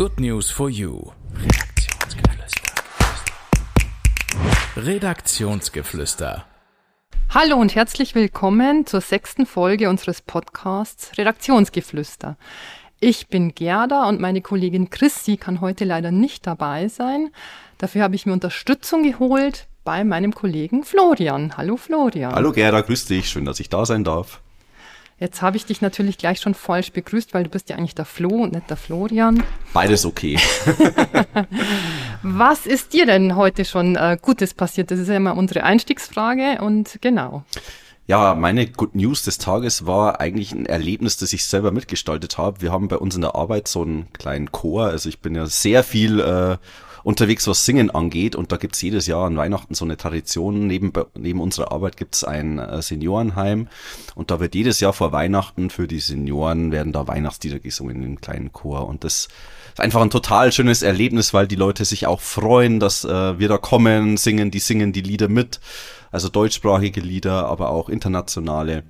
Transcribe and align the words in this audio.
Good 0.00 0.18
News 0.18 0.48
for 0.48 0.70
You. 0.70 1.10
Redaktionsgeflüster. 1.36 2.72
Redaktionsgeflüster. 4.78 6.46
Hallo 7.28 7.56
und 7.56 7.74
herzlich 7.74 8.14
willkommen 8.14 8.86
zur 8.86 9.02
sechsten 9.02 9.44
Folge 9.44 9.90
unseres 9.90 10.22
Podcasts 10.22 11.18
Redaktionsgeflüster. 11.18 12.38
Ich 12.98 13.28
bin 13.28 13.54
Gerda 13.54 14.08
und 14.08 14.22
meine 14.22 14.40
Kollegin 14.40 14.88
Chrissy 14.88 15.36
kann 15.36 15.60
heute 15.60 15.84
leider 15.84 16.12
nicht 16.12 16.46
dabei 16.46 16.88
sein. 16.88 17.28
Dafür 17.76 18.02
habe 18.02 18.14
ich 18.14 18.24
mir 18.24 18.32
Unterstützung 18.32 19.02
geholt 19.02 19.68
bei 19.84 20.02
meinem 20.04 20.34
Kollegen 20.34 20.82
Florian. 20.82 21.58
Hallo 21.58 21.76
Florian. 21.76 22.34
Hallo 22.34 22.52
Gerda, 22.52 22.80
grüß 22.80 23.04
dich. 23.04 23.28
Schön, 23.28 23.44
dass 23.44 23.60
ich 23.60 23.68
da 23.68 23.84
sein 23.84 24.02
darf. 24.04 24.40
Jetzt 25.20 25.42
habe 25.42 25.58
ich 25.58 25.66
dich 25.66 25.82
natürlich 25.82 26.16
gleich 26.16 26.40
schon 26.40 26.54
falsch 26.54 26.92
begrüßt, 26.92 27.34
weil 27.34 27.44
du 27.44 27.50
bist 27.50 27.68
ja 27.68 27.76
eigentlich 27.76 27.94
der 27.94 28.06
Flo 28.06 28.30
und 28.30 28.54
nicht 28.54 28.70
der 28.70 28.78
Florian. 28.78 29.44
Beides 29.74 30.06
okay. 30.06 30.38
Was 32.22 32.64
ist 32.64 32.94
dir 32.94 33.04
denn 33.04 33.36
heute 33.36 33.66
schon 33.66 33.96
äh, 33.96 34.16
Gutes 34.20 34.54
passiert? 34.54 34.90
Das 34.90 34.98
ist 34.98 35.08
ja 35.08 35.16
immer 35.16 35.36
unsere 35.36 35.62
Einstiegsfrage 35.62 36.62
und 36.62 36.96
genau. 37.02 37.44
Ja, 38.06 38.34
meine 38.34 38.66
Good 38.66 38.94
News 38.94 39.22
des 39.22 39.36
Tages 39.36 39.84
war 39.84 40.22
eigentlich 40.22 40.52
ein 40.52 40.64
Erlebnis, 40.64 41.18
das 41.18 41.34
ich 41.34 41.44
selber 41.44 41.70
mitgestaltet 41.70 42.38
habe. 42.38 42.62
Wir 42.62 42.72
haben 42.72 42.88
bei 42.88 42.96
uns 42.96 43.14
in 43.14 43.20
der 43.20 43.34
Arbeit 43.34 43.68
so 43.68 43.82
einen 43.82 44.10
kleinen 44.14 44.50
Chor. 44.52 44.86
Also 44.86 45.10
ich 45.10 45.20
bin 45.20 45.34
ja 45.34 45.44
sehr 45.44 45.84
viel 45.84 46.18
äh, 46.20 46.56
unterwegs, 47.02 47.46
was 47.46 47.64
Singen 47.64 47.90
angeht. 47.90 48.36
Und 48.36 48.52
da 48.52 48.56
gibt's 48.56 48.82
jedes 48.82 49.06
Jahr 49.06 49.26
an 49.26 49.36
Weihnachten 49.36 49.74
so 49.74 49.84
eine 49.84 49.96
Tradition. 49.96 50.66
Neben, 50.66 50.92
neben 51.16 51.40
unserer 51.40 51.72
Arbeit 51.72 51.96
gibt's 51.96 52.24
ein 52.24 52.58
äh, 52.58 52.82
Seniorenheim. 52.82 53.68
Und 54.14 54.30
da 54.30 54.40
wird 54.40 54.54
jedes 54.54 54.80
Jahr 54.80 54.92
vor 54.92 55.12
Weihnachten 55.12 55.70
für 55.70 55.86
die 55.86 56.00
Senioren 56.00 56.72
werden 56.72 56.92
da 56.92 57.06
Weihnachtslieder 57.06 57.58
gesungen 57.58 58.02
im 58.02 58.20
kleinen 58.20 58.52
Chor. 58.52 58.86
Und 58.86 59.04
das 59.04 59.28
ist 59.68 59.80
einfach 59.80 60.02
ein 60.02 60.10
total 60.10 60.52
schönes 60.52 60.82
Erlebnis, 60.82 61.32
weil 61.34 61.46
die 61.46 61.56
Leute 61.56 61.84
sich 61.84 62.06
auch 62.06 62.20
freuen, 62.20 62.80
dass 62.80 63.04
äh, 63.04 63.38
wir 63.38 63.48
da 63.48 63.58
kommen, 63.58 64.16
singen, 64.16 64.50
die 64.50 64.58
singen 64.58 64.92
die 64.92 65.02
Lieder 65.02 65.28
mit. 65.28 65.60
Also 66.10 66.28
deutschsprachige 66.28 67.00
Lieder, 67.00 67.46
aber 67.46 67.70
auch 67.70 67.88
internationale. 67.88 68.82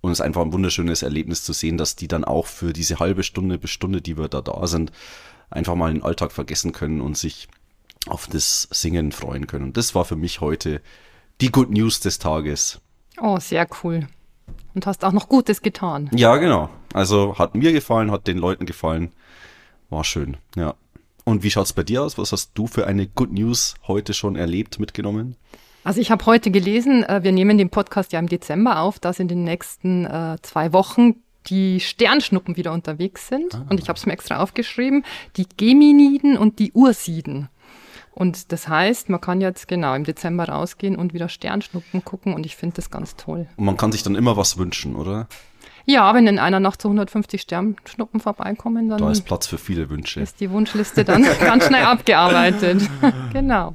Und 0.00 0.12
es 0.12 0.18
ist 0.18 0.24
einfach 0.24 0.42
ein 0.42 0.52
wunderschönes 0.52 1.02
Erlebnis 1.02 1.44
zu 1.44 1.52
sehen, 1.52 1.78
dass 1.78 1.96
die 1.96 2.08
dann 2.08 2.24
auch 2.24 2.46
für 2.46 2.72
diese 2.72 2.98
halbe 2.98 3.22
Stunde 3.22 3.58
bis 3.58 3.70
Stunde, 3.70 4.00
die 4.00 4.18
wir 4.18 4.28
da 4.28 4.40
da 4.40 4.66
sind, 4.66 4.90
einfach 5.52 5.74
mal 5.74 5.92
den 5.92 6.02
Alltag 6.02 6.32
vergessen 6.32 6.72
können 6.72 7.00
und 7.00 7.16
sich 7.16 7.48
auf 8.06 8.26
das 8.26 8.68
Singen 8.70 9.12
freuen 9.12 9.46
können. 9.46 9.64
Und 9.64 9.76
das 9.76 9.94
war 9.94 10.04
für 10.04 10.16
mich 10.16 10.40
heute 10.40 10.80
die 11.40 11.50
Good 11.50 11.70
News 11.70 12.00
des 12.00 12.18
Tages. 12.18 12.80
Oh, 13.20 13.38
sehr 13.38 13.66
cool. 13.82 14.08
Und 14.74 14.86
hast 14.86 15.04
auch 15.04 15.12
noch 15.12 15.28
Gutes 15.28 15.62
getan. 15.62 16.10
Ja, 16.14 16.36
genau. 16.36 16.70
Also 16.92 17.38
hat 17.38 17.54
mir 17.54 17.72
gefallen, 17.72 18.10
hat 18.10 18.26
den 18.26 18.38
Leuten 18.38 18.66
gefallen. 18.66 19.12
War 19.90 20.04
schön, 20.04 20.36
ja. 20.56 20.74
Und 21.24 21.42
wie 21.42 21.50
schaut's 21.50 21.72
bei 21.72 21.84
dir 21.84 22.02
aus? 22.02 22.18
Was 22.18 22.32
hast 22.32 22.52
du 22.54 22.66
für 22.66 22.86
eine 22.86 23.06
Good 23.06 23.32
News 23.32 23.74
heute 23.86 24.14
schon 24.14 24.34
erlebt, 24.34 24.80
mitgenommen? 24.80 25.36
Also 25.84 26.00
ich 26.00 26.10
habe 26.10 26.26
heute 26.26 26.50
gelesen, 26.50 27.04
äh, 27.04 27.22
wir 27.22 27.32
nehmen 27.32 27.58
den 27.58 27.70
Podcast 27.70 28.12
ja 28.12 28.18
im 28.18 28.28
Dezember 28.28 28.80
auf, 28.80 28.98
dass 28.98 29.18
in 29.18 29.28
den 29.28 29.44
nächsten 29.44 30.06
äh, 30.06 30.36
zwei 30.42 30.72
Wochen 30.72 31.16
die 31.46 31.80
Sternschnuppen 31.80 32.56
wieder 32.56 32.72
unterwegs 32.72 33.28
sind. 33.28 33.54
Ah. 33.54 33.66
Und 33.68 33.80
ich 33.80 33.88
habe 33.88 33.98
es 33.98 34.06
mir 34.06 34.12
extra 34.12 34.40
aufgeschrieben, 34.40 35.04
die 35.36 35.46
Geminiden 35.56 36.36
und 36.36 36.58
die 36.58 36.72
Ursiden. 36.72 37.48
Und 38.14 38.52
das 38.52 38.68
heißt, 38.68 39.08
man 39.08 39.20
kann 39.20 39.40
jetzt 39.40 39.68
genau 39.68 39.94
im 39.94 40.04
Dezember 40.04 40.48
rausgehen 40.48 40.96
und 40.96 41.14
wieder 41.14 41.28
Sternschnuppen 41.28 42.04
gucken 42.04 42.34
und 42.34 42.44
ich 42.44 42.56
finde 42.56 42.76
das 42.76 42.90
ganz 42.90 43.16
toll. 43.16 43.46
Und 43.56 43.64
man 43.64 43.76
kann 43.76 43.90
sich 43.90 44.02
dann 44.02 44.14
immer 44.14 44.36
was 44.36 44.58
wünschen, 44.58 44.96
oder? 44.96 45.28
Ja, 45.84 46.14
wenn 46.14 46.26
in 46.26 46.38
einer 46.38 46.60
Nacht 46.60 46.80
so 46.80 46.88
150 46.88 47.40
Sternschnuppen 47.40 48.20
vorbeikommen, 48.20 48.88
dann. 48.88 48.98
Da 48.98 49.10
ist 49.10 49.22
Platz 49.22 49.46
für 49.46 49.58
viele 49.58 49.90
Wünsche. 49.90 50.20
Ist 50.20 50.40
die 50.40 50.50
Wunschliste 50.50 51.04
dann 51.04 51.24
ganz 51.40 51.66
schnell 51.66 51.84
abgearbeitet. 51.84 52.88
genau. 53.32 53.74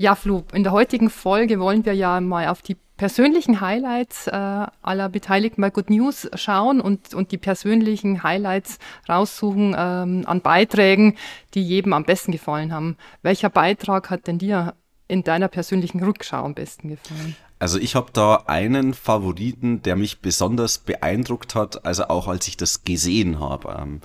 Ja, 0.00 0.14
Flo, 0.14 0.44
in 0.54 0.62
der 0.62 0.72
heutigen 0.72 1.10
Folge 1.10 1.60
wollen 1.60 1.84
wir 1.84 1.92
ja 1.92 2.22
mal 2.22 2.48
auf 2.48 2.62
die 2.62 2.78
persönlichen 2.96 3.60
Highlights 3.60 4.28
äh, 4.28 4.30
aller 4.32 5.10
Beteiligten 5.10 5.60
bei 5.60 5.68
Good 5.68 5.90
News 5.90 6.26
schauen 6.36 6.80
und, 6.80 7.12
und 7.12 7.32
die 7.32 7.36
persönlichen 7.36 8.22
Highlights 8.22 8.78
raussuchen 9.10 9.76
ähm, 9.76 10.22
an 10.24 10.40
Beiträgen, 10.40 11.18
die 11.52 11.62
jedem 11.62 11.92
am 11.92 12.04
besten 12.04 12.32
gefallen 12.32 12.72
haben. 12.72 12.96
Welcher 13.20 13.50
Beitrag 13.50 14.08
hat 14.08 14.26
denn 14.26 14.38
dir 14.38 14.72
in 15.06 15.22
deiner 15.22 15.48
persönlichen 15.48 16.02
Rückschau 16.02 16.46
am 16.46 16.54
besten 16.54 16.88
gefallen? 16.88 17.36
Also 17.58 17.78
ich 17.78 17.94
habe 17.94 18.08
da 18.14 18.44
einen 18.46 18.94
Favoriten, 18.94 19.82
der 19.82 19.96
mich 19.96 20.22
besonders 20.22 20.78
beeindruckt 20.78 21.54
hat, 21.54 21.84
also 21.84 22.04
auch 22.04 22.26
als 22.26 22.48
ich 22.48 22.56
das 22.56 22.84
gesehen 22.84 23.38
habe. 23.38 23.76
Ähm, 23.78 24.00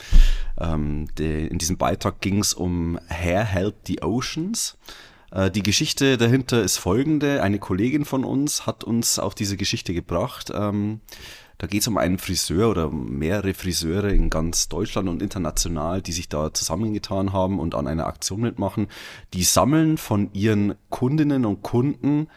ähm, 0.59 1.07
de, 1.17 1.47
in 1.47 1.57
diesem 1.57 1.77
Beitrag 1.77 2.19
ging 2.19 2.39
es 2.39 2.53
um 2.53 2.99
Hair 3.07 3.45
Help 3.45 3.75
the 3.85 4.01
Oceans. 4.01 4.77
Äh, 5.35 5.51
die 5.51 5.63
Geschichte 5.63 6.17
dahinter 6.17 6.63
ist 6.63 6.77
folgende. 6.77 7.43
Eine 7.43 7.59
Kollegin 7.59 8.05
von 8.05 8.23
uns 8.23 8.65
hat 8.65 8.83
uns 8.83 9.19
auf 9.19 9.35
diese 9.35 9.57
Geschichte 9.57 9.93
gebracht. 9.93 10.51
Ähm, 10.55 11.01
da 11.57 11.67
geht 11.67 11.81
es 11.81 11.87
um 11.87 11.97
einen 11.97 12.17
Friseur 12.17 12.69
oder 12.69 12.89
mehrere 12.89 13.53
Friseure 13.53 14.09
in 14.09 14.29
ganz 14.29 14.67
Deutschland 14.67 15.07
und 15.07 15.21
international, 15.21 16.01
die 16.01 16.11
sich 16.11 16.27
da 16.27 16.53
zusammengetan 16.53 17.31
haben 17.31 17.59
und 17.59 17.75
an 17.75 17.87
einer 17.87 18.07
Aktion 18.07 18.41
mitmachen. 18.41 18.87
Die 19.33 19.43
sammeln 19.43 19.97
von 19.97 20.33
ihren 20.33 20.75
Kundinnen 20.89 21.45
und 21.45 21.61
Kunden 21.61 22.27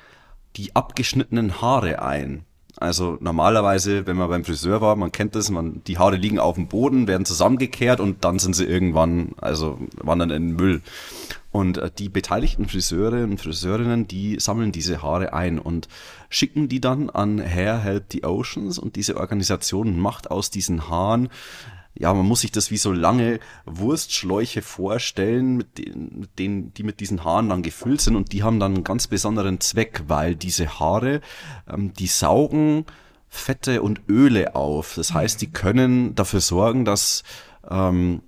die 0.56 0.74
abgeschnittenen 0.74 1.60
Haare 1.60 2.02
ein. 2.02 2.44
Also 2.80 3.18
normalerweise, 3.20 4.06
wenn 4.06 4.16
man 4.16 4.28
beim 4.28 4.44
Friseur 4.44 4.80
war, 4.80 4.94
man 4.94 5.10
kennt 5.10 5.34
das, 5.34 5.50
man, 5.50 5.82
die 5.86 5.98
Haare 5.98 6.16
liegen 6.16 6.38
auf 6.38 6.54
dem 6.54 6.68
Boden, 6.68 7.08
werden 7.08 7.24
zusammengekehrt 7.24 7.98
und 7.98 8.24
dann 8.24 8.38
sind 8.38 8.54
sie 8.54 8.64
irgendwann, 8.64 9.32
also 9.38 9.78
wandern 9.96 10.30
in 10.30 10.48
den 10.48 10.56
Müll. 10.56 10.82
Und 11.50 11.78
äh, 11.78 11.90
die 11.96 12.08
beteiligten 12.08 12.68
Friseure 12.68 13.24
und 13.24 13.40
Friseurinnen, 13.40 14.06
die 14.06 14.38
sammeln 14.38 14.70
diese 14.70 15.02
Haare 15.02 15.32
ein 15.32 15.58
und 15.58 15.88
schicken 16.30 16.68
die 16.68 16.80
dann 16.80 17.10
an 17.10 17.40
Hair 17.40 17.78
Help 17.78 18.04
the 18.12 18.24
Oceans 18.24 18.78
und 18.78 18.96
diese 18.96 19.16
Organisation 19.16 19.98
macht 19.98 20.30
aus 20.30 20.50
diesen 20.50 20.88
Haaren 20.88 21.30
ja, 21.98 22.14
man 22.14 22.26
muss 22.26 22.42
sich 22.42 22.52
das 22.52 22.70
wie 22.70 22.76
so 22.76 22.92
lange 22.92 23.40
Wurstschläuche 23.66 24.62
vorstellen, 24.62 25.56
mit 25.56 25.78
denen, 25.78 26.20
mit 26.20 26.38
denen, 26.38 26.74
die 26.74 26.84
mit 26.84 27.00
diesen 27.00 27.24
Haaren 27.24 27.48
dann 27.48 27.62
gefüllt 27.62 28.00
sind 28.00 28.14
und 28.14 28.32
die 28.32 28.44
haben 28.44 28.60
dann 28.60 28.74
einen 28.74 28.84
ganz 28.84 29.08
besonderen 29.08 29.60
Zweck, 29.60 30.04
weil 30.06 30.36
diese 30.36 30.78
Haare, 30.78 31.20
ähm, 31.68 31.92
die 31.94 32.06
saugen 32.06 32.86
Fette 33.28 33.82
und 33.82 34.02
Öle 34.08 34.54
auf. 34.54 34.94
Das 34.94 35.12
heißt, 35.12 35.42
die 35.42 35.50
können 35.50 36.14
dafür 36.14 36.40
sorgen, 36.40 36.84
dass 36.84 37.24
ähm, 37.68 38.22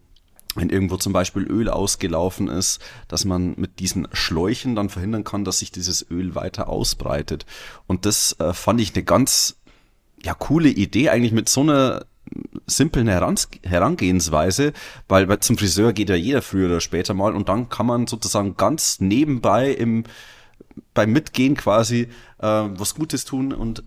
wenn 0.56 0.68
irgendwo 0.68 0.96
zum 0.96 1.12
Beispiel 1.12 1.44
Öl 1.44 1.68
ausgelaufen 1.68 2.48
ist, 2.48 2.80
dass 3.06 3.24
man 3.24 3.54
mit 3.56 3.78
diesen 3.78 4.08
Schläuchen 4.12 4.74
dann 4.74 4.88
verhindern 4.88 5.22
kann, 5.22 5.44
dass 5.44 5.60
sich 5.60 5.70
dieses 5.70 6.10
Öl 6.10 6.34
weiter 6.34 6.68
ausbreitet. 6.68 7.46
Und 7.86 8.04
das 8.04 8.34
äh, 8.40 8.52
fand 8.52 8.80
ich 8.80 8.96
eine 8.96 9.04
ganz 9.04 9.60
ja 10.24 10.34
coole 10.34 10.68
Idee 10.68 11.08
eigentlich 11.10 11.32
mit 11.32 11.48
so 11.48 11.60
einer 11.60 12.04
simplen 12.66 13.08
Herangehensweise, 13.08 14.72
weil 15.08 15.40
zum 15.40 15.58
Friseur 15.58 15.92
geht 15.92 16.08
ja 16.08 16.14
jeder 16.14 16.42
früher 16.42 16.66
oder 16.66 16.80
später 16.80 17.14
mal 17.14 17.34
und 17.34 17.48
dann 17.48 17.68
kann 17.68 17.86
man 17.86 18.06
sozusagen 18.06 18.56
ganz 18.56 19.00
nebenbei 19.00 19.70
im 19.70 20.04
beim 20.94 21.12
Mitgehen 21.12 21.56
quasi 21.56 22.08
äh, 22.38 22.46
was 22.46 22.94
Gutes 22.94 23.24
tun 23.24 23.52
und 23.52 23.82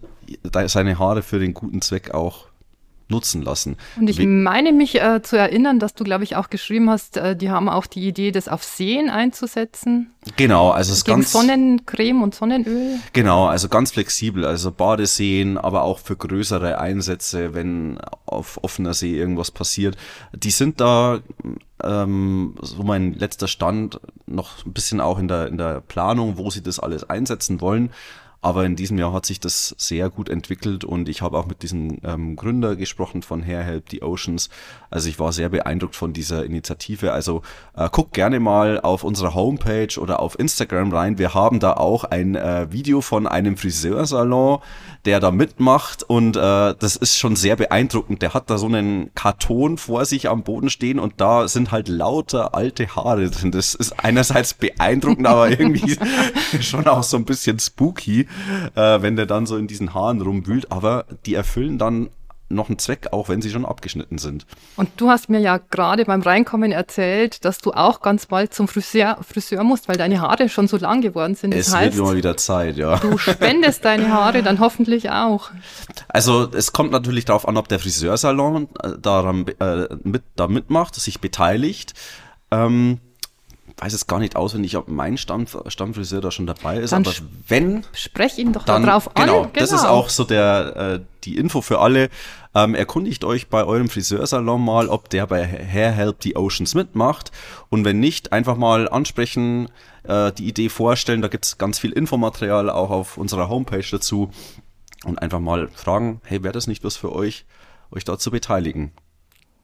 seine 0.66 1.00
Haare 1.00 1.22
für 1.22 1.40
den 1.40 1.54
guten 1.54 1.82
Zweck 1.82 2.14
auch 2.14 2.48
nutzen 3.10 3.42
lassen. 3.42 3.78
Und 3.98 4.10
ich 4.10 4.20
meine 4.20 4.72
mich 4.72 5.02
äh, 5.02 5.22
zu 5.22 5.38
erinnern, 5.38 5.80
dass 5.80 5.94
du, 5.94 6.04
glaube 6.04 6.24
ich, 6.24 6.36
auch 6.36 6.50
geschrieben 6.50 6.90
hast, 6.90 7.18
äh, 7.18 7.36
die 7.36 7.50
haben 7.50 7.70
auch 7.70 7.86
die 7.86 8.08
Idee, 8.08 8.32
das 8.32 8.48
auf 8.48 8.64
Seen 8.64 9.10
einzusetzen. 9.10 10.12
Genau, 10.38 10.72
also 10.72 10.94
es 10.94 11.04
ganz 11.04 11.32
Sonnencreme 11.32 12.24
und 12.24 12.34
Sonnenöl. 12.34 12.98
Genau, 13.12 13.46
also 13.48 13.68
ganz 13.68 13.92
flexibel, 13.92 14.46
also 14.46 14.72
Badeseen, 14.72 15.58
aber 15.58 15.84
auch 15.84 16.00
für 16.00 16.16
größere 16.16 16.80
Einsätze, 16.80 17.54
wenn 17.54 18.00
auf 18.26 18.64
offener 18.64 18.94
See 18.94 19.16
irgendwas 19.16 19.52
passiert. 19.52 19.98
Die 20.34 20.52
sind 20.52 20.80
da, 20.80 21.20
ähm, 21.84 22.56
so 22.62 22.84
mein 22.84 23.14
letzter 23.14 23.48
Stand, 23.48 24.00
noch 24.26 24.66
ein 24.66 24.74
bisschen 24.74 25.02
auch 25.02 25.20
in 25.20 25.28
der 25.28 25.48
in 25.48 25.58
der 25.58 25.82
Planung, 25.82 26.38
wo 26.38 26.50
sie 26.50 26.64
das 26.64 26.80
alles 26.80 27.10
einsetzen 27.10 27.62
wollen. 27.62 27.92
Aber 28.44 28.66
in 28.66 28.76
diesem 28.76 28.98
Jahr 28.98 29.14
hat 29.14 29.26
sich 29.26 29.40
das 29.40 29.74
sehr 29.78 30.10
gut 30.10 30.28
entwickelt 30.28 30.84
und 30.84 31.08
ich 31.08 31.22
habe 31.22 31.38
auch 31.38 31.46
mit 31.46 31.64
diesem 31.64 32.00
ähm, 32.04 32.36
Gründer 32.36 32.76
gesprochen 32.76 33.22
von 33.22 33.42
Hair 33.42 33.64
Help 33.64 33.86
the 33.90 34.02
Oceans. 34.02 34.50
Also 34.90 35.08
ich 35.08 35.18
war 35.18 35.32
sehr 35.32 35.48
beeindruckt 35.48 35.96
von 35.96 36.12
dieser 36.12 36.44
Initiative. 36.44 37.14
Also 37.14 37.42
äh, 37.74 37.88
guck 37.90 38.12
gerne 38.12 38.42
mal 38.42 38.82
auf 38.82 39.06
unserer 39.06 39.34
Homepage 39.34 39.98
oder 39.98 40.20
auf 40.20 40.38
Instagram 40.38 40.92
rein. 40.92 41.18
Wir 41.18 41.34
haben 41.34 41.62
da 41.62 41.72
auch 41.76 42.04
ein 42.04 42.36
äh, 42.36 42.70
Video 42.70 43.00
von 43.00 43.28
einem 43.28 43.56
Friseursalon, 43.56 44.60
der 45.06 45.22
da 45.22 45.32
mitmacht 45.32 46.04
und 46.04 46.36
äh, 46.36 46.76
das 46.78 46.98
ist 46.98 47.18
schon 47.18 47.38
sehr 47.38 47.56
beeindruckend. 47.56 48.22
Der 48.22 48.34
hat 48.34 48.50
da 48.50 48.58
so 48.58 48.66
einen 48.66 49.16
Karton 49.16 49.78
vor 49.78 50.04
sich 50.04 50.28
am 50.28 50.44
Boden 50.44 50.70
stehen 50.70 51.00
und 51.00 51.14
da 51.22 51.48
sind 51.48 51.72
halt 51.72 51.88
lauter 51.88 52.54
alte 52.54 52.94
Haare 52.94 53.30
drin. 53.30 53.52
Das 53.52 53.74
ist 53.74 54.04
einerseits 54.04 54.54
beeindruckend, 54.54 55.28
aber 55.28 55.50
irgendwie 55.58 55.98
schon 56.62 56.88
auch 56.88 57.04
so 57.04 57.16
ein 57.16 57.24
bisschen 57.24 57.58
spooky 57.58 58.28
äh, 58.76 59.02
wenn 59.02 59.16
der 59.16 59.26
dann 59.26 59.46
so 59.46 59.58
in 59.58 59.68
diesen 59.68 59.94
Haaren 59.94 60.22
rumwühlt. 60.22 60.72
Aber 60.72 61.06
die 61.26 61.36
erfüllen 61.36 61.78
dann 61.78 62.10
noch 62.54 62.70
einen 62.70 62.80
Zweck, 62.80 63.08
auch 63.12 63.30
wenn 63.30 63.42
sie 63.42 63.50
schon 63.50 63.66
abgeschnitten 63.66 64.18
sind. 64.18 64.46
Und 64.76 64.90
du 64.98 65.10
hast 65.10 65.30
mir 65.30 65.40
ja 65.40 65.58
gerade 65.58 66.06
beim 66.06 66.22
Reinkommen 66.22 66.72
erzählt, 66.72 67.44
dass 67.46 67.58
du 67.58 67.72
auch 67.72 68.02
ganz 68.02 68.28
bald 68.28 68.54
zum 68.54 68.68
Friseur, 68.68 69.18
Friseur 69.28 69.64
musst, 69.64 69.88
weil 69.88 69.98
deine 69.98 70.22
Haare 70.22 70.50
schon 70.50 70.68
so 70.68 70.78
lang 70.78 71.02
geworden 71.02 71.36
sind. 71.36 71.54
Das 71.54 71.68
es 71.68 71.74
heißt, 71.74 71.98
wird 71.98 72.06
mal 72.06 72.16
wieder 72.16 72.38
Zeit, 72.38 72.78
ja. 72.78 72.98
Du 72.98 73.18
spendest 73.18 73.84
deine 73.86 74.12
Haare 74.12 74.44
dann 74.44 74.60
hoffentlich 74.60 75.10
auch. 75.10 75.52
Also 76.08 76.50
es 76.54 76.74
kommt 76.74 76.92
natürlich 76.92 77.26
darauf 77.26 77.48
an, 77.48 77.58
ob 77.58 77.68
der 77.68 77.80
Friseursalon 77.80 78.70
äh, 78.82 78.92
daran 79.02 79.46
äh, 79.60 79.88
mit, 80.04 80.24
da 80.36 80.48
mitmacht, 80.48 80.96
sich 80.96 81.20
beteiligt. 81.20 81.94
Ähm, 82.52 83.00
weiß 83.78 83.94
es 83.94 84.08
gar 84.08 84.20
nicht 84.20 84.36
auswendig, 84.36 84.78
ob 84.78 84.88
mein 84.88 85.18
Stamm, 85.18 85.46
Stammfriseur 85.68 86.22
da 86.22 86.32
schon 86.32 86.48
dabei 86.48 86.78
ist, 86.78 86.92
dann 86.92 87.06
aber 87.06 87.16
wenn. 87.48 87.86
Sprech 87.94 88.38
ihn 88.38 88.54
doch 88.54 88.66
dann, 88.66 88.84
darauf 88.84 89.16
an. 89.16 89.26
Genau, 89.26 89.42
genau, 89.42 89.52
das 89.54 89.72
ist 89.72 89.82
genau. 89.82 89.94
auch 89.94 90.10
so 90.10 90.24
der, 90.24 90.76
äh, 90.76 91.00
die 91.24 91.38
Info 91.38 91.62
für 91.62 91.80
alle. 91.80 92.10
Ähm, 92.56 92.76
erkundigt 92.76 93.24
euch 93.24 93.48
bei 93.48 93.64
eurem 93.64 93.90
Friseursalon 93.90 94.64
mal, 94.64 94.88
ob 94.88 95.10
der 95.10 95.26
bei 95.26 95.46
Hair 95.46 95.92
Help 95.92 96.18
the 96.22 96.36
Oceans 96.36 96.76
mitmacht. 96.76 97.32
Und 97.70 97.84
wenn 97.84 98.00
nicht, 98.00 98.32
einfach 98.32 98.58
mal 98.58 98.88
ansprechen, 98.88 99.70
äh, 100.04 100.32
die 100.32 100.48
Idee 100.48 100.70
vorstellen. 100.70 101.22
Da 101.22 101.28
gibt's 101.28 101.58
ganz 101.58 101.80
viel 101.80 101.92
Infomaterial 101.92 102.70
auch 102.70 102.92
auf 102.92 103.18
unserer 103.18 103.50
Homepage 103.50 103.86
dazu. 103.90 104.30
Und 105.04 105.22
einfach 105.22 105.40
mal 105.40 105.70
fragen, 105.70 106.22
hey, 106.24 106.44
wäre 106.44 106.54
das 106.54 106.68
nicht 106.68 106.84
was 106.84 106.96
für 106.96 107.12
euch, 107.12 107.46
euch 107.92 108.06
da 108.06 108.18
zu 108.18 108.32
beteiligen? 108.32 108.92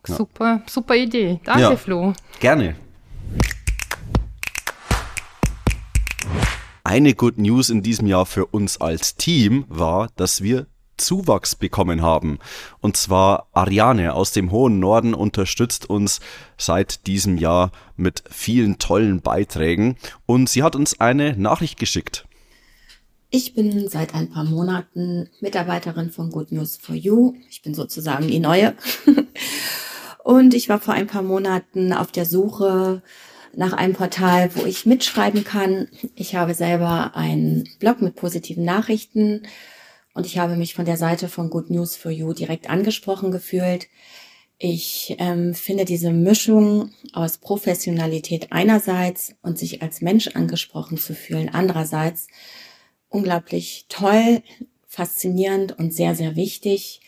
Ja. 0.07 0.15
Super, 0.15 0.61
super 0.67 0.95
Idee. 0.95 1.39
Danke, 1.43 1.61
ja, 1.61 1.75
Flo. 1.75 2.13
Gerne. 2.39 2.75
Eine 6.83 7.13
Good 7.13 7.37
News 7.37 7.69
in 7.69 7.83
diesem 7.83 8.07
Jahr 8.07 8.25
für 8.25 8.45
uns 8.45 8.79
als 8.79 9.15
Team 9.15 9.65
war, 9.67 10.09
dass 10.15 10.41
wir 10.41 10.67
Zuwachs 10.99 11.55
bekommen 11.55 12.01
haben. 12.01 12.39
Und 12.81 12.97
zwar 12.97 13.47
Ariane 13.53 14.13
aus 14.13 14.31
dem 14.31 14.51
hohen 14.51 14.79
Norden 14.79 15.13
unterstützt 15.13 15.89
uns 15.89 16.19
seit 16.57 17.07
diesem 17.07 17.37
Jahr 17.37 17.71
mit 17.95 18.23
vielen 18.29 18.77
tollen 18.77 19.21
Beiträgen 19.21 19.95
und 20.25 20.49
sie 20.49 20.63
hat 20.63 20.75
uns 20.75 20.99
eine 20.99 21.35
Nachricht 21.37 21.79
geschickt. 21.79 22.25
Ich 23.31 23.53
bin 23.53 23.87
seit 23.87 24.15
ein 24.15 24.29
paar 24.29 24.43
Monaten 24.43 25.29
Mitarbeiterin 25.39 26.09
von 26.11 26.31
Good 26.31 26.51
News 26.51 26.77
for 26.77 26.95
You. 26.95 27.35
Ich 27.49 27.61
bin 27.61 27.75
sozusagen 27.75 28.27
die 28.27 28.39
neue. 28.39 28.73
und 30.23 30.55
ich 30.55 30.67
war 30.67 30.79
vor 30.79 30.95
ein 30.95 31.07
paar 31.07 31.21
Monaten 31.21 31.93
auf 31.93 32.11
der 32.11 32.25
Suche 32.25 33.03
nach 33.55 33.73
einem 33.73 33.93
Portal, 33.93 34.51
wo 34.55 34.65
ich 34.65 34.85
mitschreiben 34.85 35.43
kann. 35.43 35.87
Ich 36.15 36.35
habe 36.35 36.53
selber 36.53 37.15
einen 37.15 37.69
Blog 37.79 38.01
mit 38.01 38.15
positiven 38.15 38.63
Nachrichten 38.63 39.43
und 40.13 40.25
ich 40.25 40.37
habe 40.37 40.55
mich 40.55 40.73
von 40.73 40.85
der 40.85 40.97
Seite 40.97 41.29
von 41.29 41.49
Good 41.49 41.69
News 41.69 41.95
for 41.95 42.11
You 42.11 42.33
direkt 42.33 42.69
angesprochen 42.69 43.31
gefühlt. 43.31 43.87
Ich 44.57 45.15
ähm, 45.19 45.53
finde 45.53 45.85
diese 45.85 46.11
Mischung 46.11 46.91
aus 47.13 47.37
Professionalität 47.37 48.51
einerseits 48.51 49.35
und 49.41 49.57
sich 49.57 49.81
als 49.81 50.01
Mensch 50.01 50.27
angesprochen 50.29 50.97
zu 50.97 51.15
fühlen 51.15 51.49
andererseits 51.49 52.27
unglaublich 53.07 53.85
toll, 53.89 54.43
faszinierend 54.87 55.77
und 55.77 55.93
sehr, 55.93 56.15
sehr 56.15 56.35
wichtig 56.35 57.01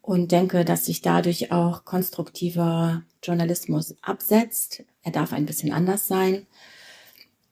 und 0.00 0.32
denke, 0.32 0.64
dass 0.64 0.86
sich 0.86 1.00
dadurch 1.02 1.52
auch 1.52 1.84
konstruktiver 1.84 3.02
Journalismus 3.22 3.94
absetzt. 4.02 4.84
Er 5.02 5.12
darf 5.12 5.32
ein 5.32 5.46
bisschen 5.46 5.72
anders 5.72 6.06
sein. 6.08 6.46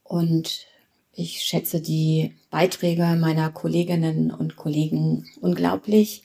Und 0.03 0.67
ich 1.13 1.43
schätze 1.43 1.81
die 1.81 2.35
Beiträge 2.51 3.05
meiner 3.21 3.51
Kolleginnen 3.51 4.31
und 4.31 4.57
Kollegen 4.57 5.29
unglaublich 5.41 6.23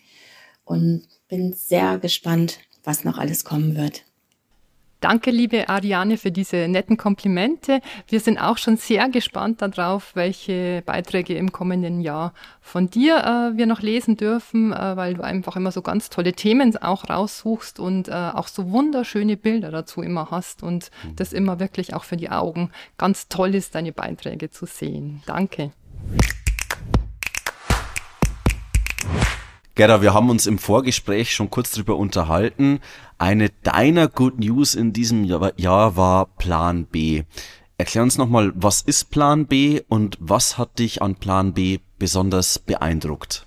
und 0.64 1.08
bin 1.28 1.54
sehr 1.54 1.98
gespannt, 1.98 2.60
was 2.84 3.04
noch 3.04 3.18
alles 3.18 3.44
kommen 3.44 3.76
wird. 3.76 4.05
Danke, 5.06 5.30
liebe 5.30 5.70
Ariane, 5.70 6.18
für 6.18 6.32
diese 6.32 6.68
netten 6.68 6.98
Komplimente. 6.98 7.80
Wir 8.08 8.20
sind 8.20 8.40
auch 8.40 8.58
schon 8.58 8.76
sehr 8.76 9.08
gespannt 9.08 9.62
darauf, 9.62 10.16
welche 10.16 10.82
Beiträge 10.84 11.36
im 11.36 11.52
kommenden 11.52 12.02
Jahr 12.02 12.34
von 12.60 12.90
dir 12.90 13.18
äh, 13.18 13.56
wir 13.56 13.68
noch 13.68 13.84
lesen 13.84 14.18
dürfen, 14.18 14.74
äh, 14.74 14.98
weil 14.98 15.14
du 15.14 15.22
einfach 15.22 15.58
immer 15.58 15.72
so 15.72 15.84
ganz 15.84 16.10
tolle 16.10 16.34
Themen 16.34 16.76
auch 16.78 17.08
raussuchst 17.08 17.80
und 17.80 18.08
äh, 18.08 18.14
auch 18.14 18.48
so 18.48 18.72
wunderschöne 18.72 19.38
Bilder 19.38 19.70
dazu 19.70 20.02
immer 20.02 20.32
hast 20.32 20.64
und 20.64 20.90
mhm. 21.04 21.16
das 21.18 21.34
immer 21.34 21.60
wirklich 21.60 21.94
auch 21.94 22.04
für 22.04 22.18
die 22.18 22.32
Augen 22.32 22.72
ganz 22.98 23.28
toll 23.30 23.54
ist, 23.54 23.76
deine 23.76 23.92
Beiträge 23.92 24.50
zu 24.50 24.66
sehen. 24.66 25.22
Danke. 25.28 25.72
Gerda, 29.76 30.02
wir 30.02 30.14
haben 30.14 30.30
uns 30.30 30.48
im 30.48 30.58
Vorgespräch 30.58 31.36
schon 31.36 31.50
kurz 31.50 31.72
drüber 31.72 31.98
unterhalten. 31.98 32.80
Eine 33.18 33.50
deiner 33.64 34.08
Good 34.08 34.40
News 34.40 34.74
in 34.74 34.94
diesem 34.94 35.26
Jahr 35.26 35.98
war 35.98 36.28
Plan 36.38 36.86
B. 36.86 37.24
Erklär 37.78 38.04
uns 38.04 38.18
nochmal, 38.18 38.54
was 38.56 38.82
ist 38.82 39.12
Plan 39.12 39.48
B 39.48 39.82
und 39.90 40.18
was 40.22 40.58
hat 40.58 40.80
dich 40.80 41.02
an 41.02 41.16
Plan 41.16 41.54
B 41.54 41.80
besonders 42.00 42.58
beeindruckt? 42.58 43.46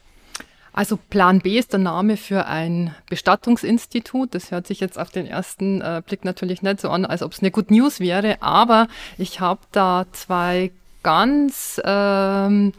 Also 0.75 0.98
Plan 0.98 1.40
B 1.40 1.58
ist 1.58 1.72
der 1.72 1.80
Name 1.80 2.19
für 2.19 2.44
ein 2.44 2.94
Bestattungsinstitut. 3.08 4.34
Das 4.34 4.50
hört 4.50 4.66
sich 4.66 4.80
jetzt 4.80 4.98
auf 4.98 5.08
den 5.08 5.26
ersten 5.26 5.80
äh, 5.80 6.02
Blick 6.06 6.26
natürlich 6.26 6.60
nicht 6.60 6.82
so 6.82 6.90
an, 6.90 7.06
als 7.06 7.22
ob 7.22 7.32
es 7.32 7.40
eine 7.40 7.50
Good 7.50 7.70
News 7.70 8.00
wäre, 8.00 8.42
aber 8.42 8.88
ich 9.16 9.40
habe 9.40 9.60
da 9.72 10.04
zwei 10.12 10.72
ganz 11.02 11.80
ähm, 11.84 12.75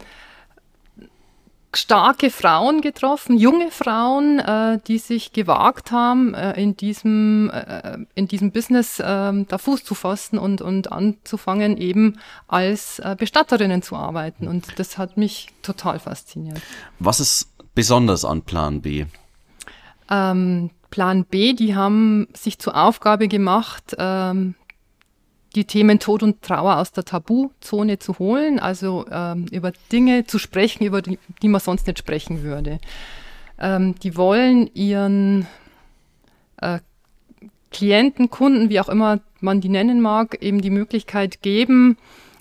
starke 1.72 2.30
Frauen 2.30 2.80
getroffen, 2.80 3.36
junge 3.36 3.70
Frauen, 3.70 4.40
äh, 4.40 4.78
die 4.86 4.98
sich 4.98 5.32
gewagt 5.32 5.92
haben, 5.92 6.34
äh, 6.34 6.60
in, 6.60 6.76
diesem, 6.76 7.50
äh, 7.50 7.98
in 8.14 8.26
diesem 8.26 8.50
Business 8.50 8.98
äh, 8.98 9.04
da 9.04 9.58
Fuß 9.58 9.84
zu 9.84 9.94
fassen 9.94 10.38
und, 10.38 10.62
und 10.62 10.90
anzufangen, 10.90 11.76
eben 11.76 12.18
als 12.48 12.98
äh, 12.98 13.14
Bestatterinnen 13.16 13.82
zu 13.82 13.96
arbeiten. 13.96 14.48
Und 14.48 14.78
das 14.78 14.98
hat 14.98 15.16
mich 15.16 15.48
total 15.62 16.00
fasziniert. 16.00 16.60
Was 16.98 17.20
ist 17.20 17.48
besonders 17.74 18.24
an 18.24 18.42
Plan 18.42 18.80
B? 18.80 19.06
Ähm, 20.10 20.70
Plan 20.90 21.24
B, 21.24 21.52
die 21.52 21.76
haben 21.76 22.26
sich 22.34 22.58
zur 22.58 22.76
Aufgabe 22.76 23.28
gemacht, 23.28 23.94
ähm, 23.96 24.56
die 25.54 25.64
Themen 25.64 25.98
Tod 25.98 26.22
und 26.22 26.42
Trauer 26.42 26.76
aus 26.76 26.92
der 26.92 27.04
Tabuzone 27.04 27.98
zu 27.98 28.18
holen, 28.18 28.58
also 28.58 29.06
ähm, 29.10 29.46
über 29.50 29.72
Dinge 29.90 30.24
zu 30.24 30.38
sprechen, 30.38 30.84
über 30.84 31.02
die, 31.02 31.18
die 31.42 31.48
man 31.48 31.60
sonst 31.60 31.86
nicht 31.86 31.98
sprechen 31.98 32.42
würde. 32.42 32.78
Ähm, 33.58 33.94
die 33.96 34.16
wollen 34.16 34.70
ihren 34.74 35.46
äh, 36.58 36.78
Klienten, 37.70 38.30
Kunden, 38.30 38.68
wie 38.68 38.80
auch 38.80 38.88
immer 38.88 39.20
man 39.40 39.60
die 39.60 39.68
nennen 39.68 40.00
mag, 40.00 40.42
eben 40.42 40.60
die 40.60 40.70
Möglichkeit 40.70 41.42
geben, 41.42 41.96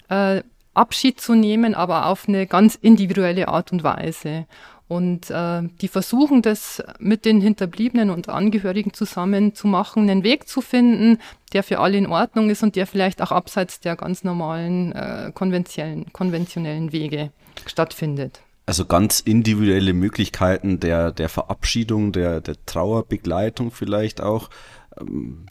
äh, 0.09 0.41
Abschied 0.73 1.19
zu 1.19 1.35
nehmen, 1.35 1.75
aber 1.75 2.05
auf 2.05 2.27
eine 2.27 2.47
ganz 2.47 2.75
individuelle 2.75 3.47
Art 3.47 3.71
und 3.71 3.83
Weise. 3.83 4.45
Und 4.89 5.29
äh, 5.29 5.61
die 5.81 5.87
versuchen 5.87 6.41
das 6.41 6.83
mit 6.97 7.23
den 7.23 7.41
Hinterbliebenen 7.41 8.09
und 8.09 8.27
Angehörigen 8.27 8.91
zusammen 8.91 9.53
zu 9.53 9.67
machen, 9.67 10.09
einen 10.09 10.23
Weg 10.23 10.47
zu 10.47 10.61
finden, 10.61 11.19
der 11.53 11.61
für 11.61 11.77
alle 11.77 11.95
in 11.95 12.07
Ordnung 12.07 12.49
ist 12.49 12.63
und 12.63 12.75
der 12.75 12.87
vielleicht 12.87 13.21
auch 13.21 13.31
abseits 13.31 13.79
der 13.79 13.95
ganz 13.95 14.23
normalen 14.23 14.91
äh, 14.93 15.31
konventionellen, 15.33 16.11
konventionellen 16.11 16.91
Wege 16.91 17.31
stattfindet. 17.67 18.41
Also 18.65 18.85
ganz 18.85 19.19
individuelle 19.19 19.93
Möglichkeiten 19.93 20.79
der, 20.79 21.11
der 21.11 21.29
Verabschiedung, 21.29 22.11
der, 22.11 22.41
der 22.41 22.55
Trauerbegleitung 22.65 23.69
vielleicht 23.69 24.21
auch. 24.21 24.49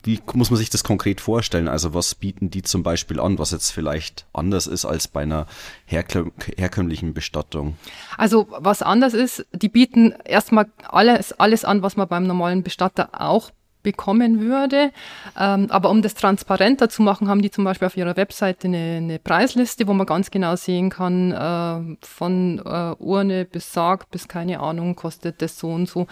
Wie 0.03 0.19
muss 0.33 0.51
man 0.51 0.57
sich 0.57 0.69
das 0.69 0.83
konkret 0.83 1.21
vorstellen? 1.21 1.67
Also 1.67 1.93
was 1.93 2.15
bieten 2.15 2.49
die 2.49 2.61
zum 2.61 2.83
Beispiel 2.83 3.19
an, 3.19 3.39
was 3.39 3.51
jetzt 3.51 3.71
vielleicht 3.71 4.25
anders 4.33 4.67
ist 4.67 4.85
als 4.85 5.07
bei 5.07 5.21
einer 5.23 5.47
herkömmlichen 5.85 7.13
Bestattung? 7.13 7.77
Also 8.17 8.47
was 8.49 8.81
anders 8.81 9.13
ist, 9.13 9.45
die 9.53 9.69
bieten 9.69 10.13
erstmal 10.25 10.67
alles, 10.83 11.33
alles 11.33 11.65
an, 11.65 11.81
was 11.81 11.95
man 11.95 12.07
beim 12.07 12.27
normalen 12.27 12.63
Bestatter 12.63 13.09
auch 13.19 13.51
bekommen 13.83 14.41
würde. 14.41 14.91
Ähm, 15.39 15.67
aber 15.69 15.89
um 15.89 16.01
das 16.01 16.13
transparenter 16.13 16.89
zu 16.89 17.01
machen, 17.01 17.27
haben 17.27 17.41
die 17.41 17.51
zum 17.51 17.63
Beispiel 17.63 17.85
auf 17.85 17.97
ihrer 17.97 18.17
Webseite 18.17 18.67
eine, 18.67 18.97
eine 18.97 19.19
Preisliste, 19.19 19.87
wo 19.87 19.93
man 19.93 20.05
ganz 20.05 20.31
genau 20.31 20.55
sehen 20.55 20.89
kann, 20.89 21.31
äh, 21.31 21.97
von 22.05 22.59
äh, 22.59 22.95
Urne 23.01 23.45
bis 23.45 23.73
Sarg 23.73 24.09
bis 24.11 24.27
keine 24.27 24.59
Ahnung, 24.59 24.95
kostet 24.95 25.41
das 25.41 25.57
so 25.57 25.69
und 25.69 25.87
so. 25.87 26.07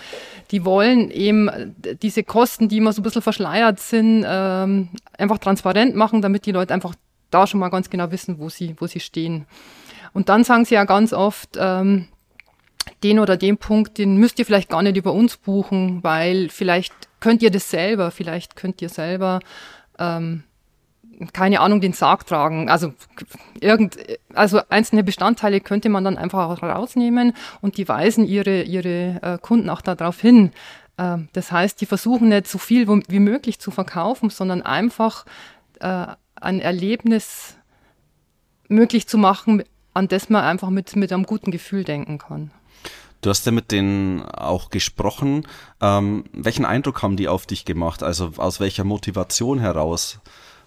Die 0.52 0.64
wollen 0.64 1.12
eben 1.12 1.76
diese 2.02 2.24
Kosten, 2.24 2.70
die 2.70 2.78
immer 2.78 2.94
so 2.94 3.02
ein 3.02 3.04
bisschen 3.04 3.22
verschleiert 3.22 3.80
sind, 3.80 4.26
ähm, 4.28 4.90
einfach 5.18 5.38
transparent 5.38 5.96
machen, 5.96 6.22
damit 6.22 6.46
die 6.46 6.52
Leute 6.52 6.74
einfach 6.74 6.96
da 7.32 7.46
schon 7.46 7.60
mal 7.60 7.70
ganz 7.70 7.90
genau 7.90 8.12
wissen, 8.12 8.40
wo 8.40 8.50
sie, 8.50 8.76
wo 8.80 8.88
sie 8.88 9.00
stehen. 9.00 9.46
Und 10.14 10.30
dann 10.30 10.44
sagen 10.44 10.66
sie 10.66 10.76
ja 10.76 10.86
ganz 10.86 11.14
oft, 11.14 11.58
ähm, 11.60 12.08
den 13.04 13.20
oder 13.20 13.38
den 13.38 13.58
Punkt, 13.58 13.98
den 13.98 14.18
müsst 14.18 14.40
ihr 14.40 14.46
vielleicht 14.46 14.70
gar 14.70 14.82
nicht 14.82 14.98
über 14.98 15.14
uns 15.14 15.38
buchen, 15.38 16.04
weil 16.04 16.50
vielleicht 16.50 16.94
könnt 17.20 17.42
ihr 17.42 17.52
das 17.52 17.70
selber, 17.70 18.12
vielleicht 18.12 18.56
könnt 18.56 18.82
ihr 18.82 18.90
selber, 18.90 19.40
ähm, 20.00 20.44
keine 21.34 21.62
Ahnung, 21.62 21.82
den 21.82 21.94
Sarg 21.94 22.28
tragen. 22.28 22.70
Also 22.70 22.94
irgend, 23.60 23.98
also 24.34 24.62
einzelne 24.70 25.04
Bestandteile 25.04 25.62
könnte 25.62 25.90
man 25.90 26.04
dann 26.04 26.18
einfach 26.18 26.50
auch 26.50 26.62
rausnehmen 26.62 27.34
und 27.62 27.78
die 27.78 27.88
weisen 27.88 28.26
ihre, 28.26 28.64
ihre 28.64 29.20
äh, 29.22 29.38
Kunden 29.42 29.70
auch 29.70 29.82
darauf 29.82 30.20
hin. 30.20 30.52
Äh, 30.98 31.18
das 31.34 31.52
heißt, 31.52 31.82
die 31.82 31.86
versuchen 31.86 32.30
nicht 32.30 32.48
so 32.48 32.58
viel 32.58 32.88
wie 32.88 33.20
möglich 33.20 33.60
zu 33.60 33.72
verkaufen, 33.72 34.30
sondern 34.30 34.62
einfach 34.62 35.26
äh, 35.80 36.08
ein 36.36 36.60
Erlebnis 36.60 37.58
möglich 38.68 39.08
zu 39.08 39.18
machen, 39.18 39.64
an 39.94 40.08
das 40.08 40.30
man 40.30 40.44
einfach 40.44 40.70
mit, 40.70 40.96
mit 40.96 41.12
einem 41.12 41.24
guten 41.24 41.52
Gefühl 41.52 41.84
denken 41.84 42.20
kann. 42.20 42.52
Du 43.22 43.30
hast 43.30 43.46
ja 43.46 43.52
mit 43.52 43.72
denen 43.72 44.24
auch 44.24 44.70
gesprochen. 44.70 45.48
Ähm, 45.82 46.26
welchen 46.34 46.66
Eindruck 46.66 47.02
haben 47.02 47.18
die 47.18 47.28
auf 47.28 47.46
dich 47.46 47.66
gemacht? 47.66 48.04
Also 48.04 48.32
aus 48.38 48.60
welcher 48.60 48.84
Motivation 48.84 49.60
heraus 49.60 50.20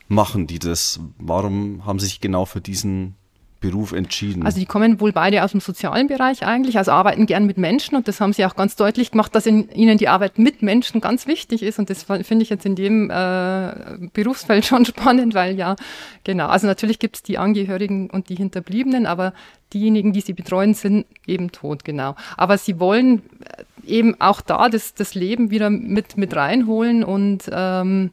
machen 0.08 0.46
die 0.46 0.58
das? 0.58 1.00
Warum 1.18 1.84
haben 1.86 2.00
sie 2.00 2.06
sich 2.06 2.20
genau 2.20 2.44
für 2.44 2.60
diesen 2.60 3.16
Beruf 3.60 3.92
entschieden? 3.92 4.44
Also 4.44 4.58
die 4.58 4.66
kommen 4.66 5.00
wohl 5.00 5.12
beide 5.12 5.44
aus 5.44 5.52
dem 5.52 5.60
sozialen 5.60 6.06
Bereich 6.06 6.44
eigentlich, 6.44 6.78
also 6.78 6.92
arbeiten 6.92 7.26
gern 7.26 7.46
mit 7.46 7.58
Menschen 7.58 7.96
und 7.96 8.08
das 8.08 8.20
haben 8.20 8.32
sie 8.32 8.44
auch 8.44 8.56
ganz 8.56 8.76
deutlich 8.76 9.10
gemacht, 9.10 9.34
dass 9.34 9.46
in, 9.46 9.70
ihnen 9.70 9.98
die 9.98 10.08
Arbeit 10.08 10.38
mit 10.38 10.62
Menschen 10.62 11.00
ganz 11.00 11.26
wichtig 11.26 11.62
ist 11.62 11.78
und 11.78 11.90
das 11.90 12.04
finde 12.04 12.42
ich 12.42 12.50
jetzt 12.50 12.66
in 12.66 12.74
dem 12.74 13.10
äh, 13.10 13.72
Berufsfeld 14.12 14.64
schon 14.66 14.84
spannend, 14.84 15.34
weil 15.34 15.56
ja, 15.56 15.76
genau, 16.24 16.48
also 16.48 16.66
natürlich 16.66 16.98
gibt 16.98 17.16
es 17.16 17.22
die 17.22 17.38
Angehörigen 17.38 18.10
und 18.10 18.28
die 18.28 18.36
Hinterbliebenen, 18.36 19.06
aber 19.06 19.34
diejenigen, 19.72 20.12
die 20.12 20.20
sie 20.20 20.32
betreuen, 20.32 20.74
sind 20.74 21.06
eben 21.26 21.52
tot, 21.52 21.84
genau. 21.84 22.16
Aber 22.36 22.58
sie 22.58 22.80
wollen 22.80 23.22
äh, 23.44 23.62
eben 23.86 24.20
auch 24.20 24.40
da 24.40 24.68
das, 24.68 24.94
das 24.94 25.14
Leben 25.14 25.50
wieder 25.50 25.70
mit, 25.70 26.16
mit 26.16 26.34
reinholen 26.34 27.04
und 27.04 27.50
ähm, 27.52 28.10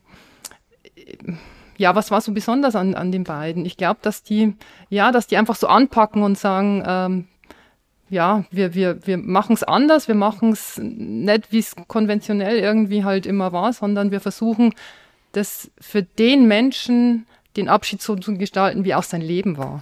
ja, 1.77 1.95
was 1.95 2.11
war 2.11 2.21
so 2.21 2.31
besonders 2.31 2.75
an, 2.75 2.95
an 2.95 3.11
den 3.11 3.23
beiden? 3.23 3.65
Ich 3.65 3.77
glaube, 3.77 3.99
dass 4.01 4.23
die, 4.23 4.55
ja, 4.89 5.11
dass 5.11 5.27
die 5.27 5.37
einfach 5.37 5.55
so 5.55 5.67
anpacken 5.67 6.23
und 6.23 6.37
sagen, 6.37 6.83
ähm, 6.85 7.27
ja, 8.09 8.45
wir, 8.51 8.73
wir, 8.73 9.05
wir 9.05 9.17
machen 9.17 9.53
es 9.53 9.63
anders, 9.63 10.07
wir 10.07 10.15
machen 10.15 10.51
es 10.51 10.79
nicht, 10.81 11.51
wie 11.51 11.59
es 11.59 11.75
konventionell 11.87 12.57
irgendwie 12.57 13.03
halt 13.03 13.25
immer 13.25 13.51
war, 13.51 13.73
sondern 13.73 14.11
wir 14.11 14.21
versuchen, 14.21 14.73
das 15.33 15.69
für 15.79 16.03
den 16.03 16.47
Menschen 16.47 17.27
den 17.57 17.69
Abschied 17.69 18.01
so 18.01 18.15
zu 18.15 18.35
gestalten, 18.35 18.85
wie 18.85 18.95
auch 18.95 19.03
sein 19.03 19.21
Leben 19.21 19.57
war. 19.57 19.81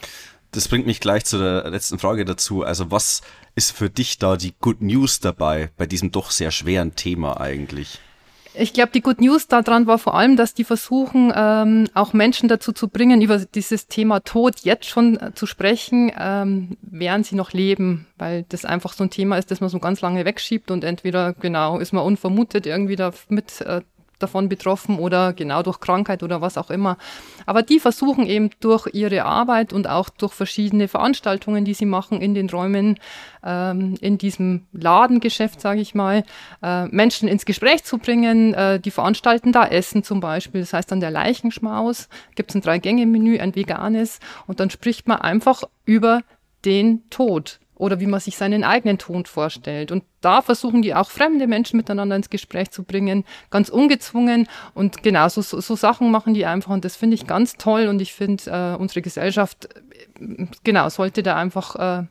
Das 0.52 0.68
bringt 0.70 0.86
mich 0.86 1.02
gleich 1.02 1.26
zu 1.26 1.38
der 1.38 1.70
letzten 1.70 2.00
Frage 2.00 2.24
dazu. 2.24 2.64
Also 2.64 2.90
was 2.90 3.22
ist 3.56 3.72
für 3.72 3.90
dich 3.90 4.18
da 4.18 4.38
die 4.38 4.54
Good 4.60 4.82
News 4.82 5.20
dabei, 5.20 5.70
bei 5.78 5.86
diesem 5.86 6.12
doch 6.12 6.32
sehr 6.32 6.52
schweren 6.52 6.96
Thema 6.96 7.40
eigentlich? 7.40 8.00
Ich 8.58 8.74
glaube, 8.74 8.92
die 8.94 9.02
Good 9.02 9.22
News 9.22 9.48
daran 9.48 9.88
war 9.88 9.98
vor 9.98 10.16
allem, 10.16 10.38
dass 10.38 10.54
die 10.54 10.64
versuchen, 10.64 11.32
ähm, 11.36 11.88
auch 11.94 12.14
Menschen 12.14 12.48
dazu 12.48 12.72
zu 12.72 12.88
bringen, 12.88 13.22
über 13.22 13.40
dieses 13.40 13.88
Thema 13.88 14.22
Tod 14.22 14.62
jetzt 14.62 14.86
schon 14.86 15.20
äh, 15.20 15.34
zu 15.34 15.46
sprechen, 15.46 16.12
ähm, 16.18 16.78
während 16.82 17.26
sie 17.26 17.36
noch 17.36 17.54
leben, 17.54 18.08
weil 18.18 18.46
das 18.50 18.66
einfach 18.66 18.94
so 18.94 19.04
ein 19.04 19.10
Thema 19.10 19.38
ist, 19.38 19.52
das 19.52 19.62
man 19.62 19.70
so 19.70 19.80
ganz 19.80 20.02
lange 20.02 20.26
wegschiebt 20.26 20.72
und 20.72 20.84
entweder, 20.84 21.34
genau, 21.34 21.80
ist 21.80 21.92
man 21.92 22.04
unvermutet 22.04 22.66
irgendwie 22.66 22.96
da 22.96 23.12
mit 23.30 23.62
äh, 23.62 23.82
davon 24.20 24.50
betroffen 24.50 25.00
oder 25.00 25.34
genau 25.34 25.64
durch 25.64 25.80
Krankheit 25.80 26.24
oder 26.24 26.42
was 26.42 26.58
auch 26.58 26.70
immer. 26.70 26.98
Aber 27.46 27.62
die 27.62 27.80
versuchen 27.80 28.26
eben 28.26 28.50
durch 28.60 28.88
ihre 28.94 29.26
Arbeit 29.26 29.74
und 29.74 29.88
auch 29.88 30.10
durch 30.10 30.34
verschiedene 30.34 30.88
Veranstaltungen, 30.88 31.66
die 31.66 31.74
sie 31.74 31.86
machen 31.86 32.22
in 32.22 32.34
den 32.34 32.50
Räumen, 32.50 33.00
ähm, 33.44 33.96
in 34.02 34.18
diesem 34.18 34.66
Ladengeschäft, 34.74 35.62
sage 35.62 35.82
ich 35.82 35.96
mal, 35.96 36.24
äh, 36.64 36.86
Menschen 36.88 37.28
ins 37.28 37.46
Gespräch 37.46 37.84
zu 37.84 37.98
bringen. 37.98 38.54
Äh, 38.54 38.80
die 38.80 38.92
veranstalten 38.92 39.52
da 39.52 39.66
Essen 39.66 40.04
zum 40.04 40.20
Beispiel. 40.20 40.62
Das 40.62 40.74
heißt 40.74 40.92
dann 40.92 41.00
der 41.00 41.12
Leichenschmaus, 41.12 42.10
gibt 42.36 42.52
es 42.52 42.56
ein 42.56 42.62
Drei-Gänge-Menü, 42.62 43.40
ein 43.40 43.56
veganes 43.56 44.20
und 44.48 44.60
dann 44.60 44.70
spricht 44.70 45.08
man 45.08 45.20
einfach 45.22 45.64
über 45.86 46.22
den 46.66 47.08
Tod 47.10 47.60
oder 47.76 48.00
wie 48.00 48.08
man 48.08 48.20
sich 48.20 48.38
seinen 48.38 48.64
eigenen 48.64 48.98
Tod 48.98 49.28
vorstellt. 49.28 49.92
Und 49.92 50.04
da 50.22 50.42
versuchen 50.42 50.82
die 50.82 50.96
auch 50.96 51.10
fremde 51.10 51.48
Menschen 51.48 51.78
miteinander 51.78 52.16
ins 52.16 52.30
Gespräch 52.30 52.72
zu 52.72 52.84
bringen, 52.84 53.26
ganz 53.50 53.70
ungezwungen. 53.70 54.48
Und 54.74 55.04
genau, 55.04 55.28
so, 55.30 55.42
so, 55.42 55.60
so 55.62 55.76
Sachen 55.76 56.12
machen 56.12 56.34
die 56.34 56.46
einfach. 56.46 56.72
Und 56.72 56.86
das 56.86 56.96
finde 56.96 57.16
ich 57.16 57.28
ganz 57.28 57.54
toll. 57.58 57.88
Und 57.88 58.02
ich 58.02 58.14
finde, 58.14 58.44
äh, 58.50 58.82
unsere 58.82 59.02
Gesellschaft, 59.02 59.70
äh, 60.20 60.48
genau, 60.64 60.90
sollte 60.90 61.22
da 61.22 61.36
einfach 61.36 61.76
äh, 61.76 62.06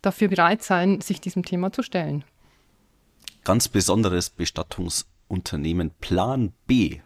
dafür 0.00 0.28
bereit 0.28 0.62
sein, 0.62 1.00
sich 1.00 1.20
diesem 1.20 1.44
Thema 1.44 1.72
zu 1.72 1.82
stellen. 1.82 2.24
Ganz 3.44 3.68
besonderes 3.68 4.30
Bestattungsunternehmen 4.30 5.90
Plan 6.00 6.52
B 6.66 7.00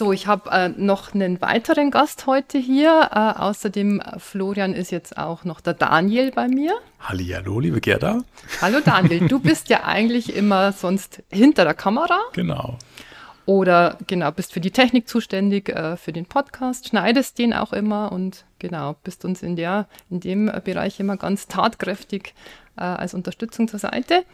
So, 0.00 0.12
ich 0.12 0.26
habe 0.26 0.50
äh, 0.50 0.70
noch 0.70 1.12
einen 1.12 1.42
weiteren 1.42 1.90
Gast 1.90 2.26
heute 2.26 2.56
hier. 2.56 3.10
Äh, 3.12 3.38
außerdem, 3.38 4.00
äh, 4.00 4.18
Florian 4.18 4.72
ist 4.72 4.90
jetzt 4.90 5.18
auch 5.18 5.44
noch 5.44 5.60
der 5.60 5.74
Daniel 5.74 6.30
bei 6.30 6.48
mir. 6.48 6.72
Hallihallo, 7.00 7.60
liebe 7.60 7.82
Gerda. 7.82 8.24
Hallo 8.62 8.78
Daniel, 8.82 9.28
du 9.28 9.38
bist 9.40 9.68
ja 9.68 9.84
eigentlich 9.84 10.34
immer 10.34 10.72
sonst 10.72 11.22
hinter 11.30 11.64
der 11.64 11.74
Kamera. 11.74 12.18
Genau. 12.32 12.78
Oder 13.44 13.98
genau, 14.06 14.32
bist 14.32 14.54
für 14.54 14.60
die 14.60 14.70
Technik 14.70 15.06
zuständig, 15.06 15.68
äh, 15.68 15.98
für 15.98 16.14
den 16.14 16.24
Podcast, 16.24 16.88
schneidest 16.88 17.38
den 17.38 17.52
auch 17.52 17.74
immer 17.74 18.10
und 18.10 18.46
genau, 18.58 18.96
bist 19.04 19.26
uns 19.26 19.42
in, 19.42 19.54
der, 19.54 19.86
in 20.08 20.20
dem 20.20 20.50
Bereich 20.64 20.98
immer 20.98 21.18
ganz 21.18 21.46
tatkräftig 21.46 22.32
äh, 22.78 22.84
als 22.84 23.12
Unterstützung 23.12 23.68
zur 23.68 23.78
Seite. 23.80 24.24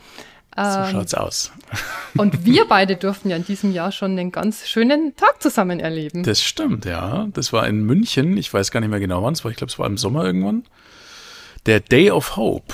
So 0.56 0.62
ähm, 0.62 0.90
schaut's 0.90 1.14
aus. 1.14 1.52
Und 2.16 2.46
wir 2.46 2.66
beide 2.66 2.96
durften 2.96 3.28
ja 3.28 3.36
in 3.36 3.44
diesem 3.44 3.72
Jahr 3.72 3.92
schon 3.92 4.12
einen 4.12 4.32
ganz 4.32 4.66
schönen 4.66 5.14
Tag 5.16 5.42
zusammen 5.42 5.80
erleben. 5.80 6.22
Das 6.22 6.42
stimmt, 6.42 6.86
ja. 6.86 7.28
Das 7.34 7.52
war 7.52 7.66
in 7.66 7.84
München. 7.84 8.38
Ich 8.38 8.52
weiß 8.52 8.70
gar 8.70 8.80
nicht 8.80 8.88
mehr 8.88 9.00
genau 9.00 9.22
wann 9.22 9.34
es 9.34 9.44
war. 9.44 9.50
Ich 9.50 9.58
glaube, 9.58 9.70
es 9.70 9.78
war 9.78 9.86
im 9.86 9.98
Sommer 9.98 10.24
irgendwann. 10.24 10.64
Der 11.66 11.80
Day 11.80 12.10
of 12.10 12.36
Hope. 12.36 12.72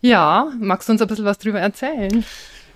Ja, 0.00 0.48
magst 0.58 0.88
du 0.88 0.92
uns 0.92 1.02
ein 1.02 1.08
bisschen 1.08 1.24
was 1.24 1.38
drüber 1.38 1.60
erzählen? 1.60 2.24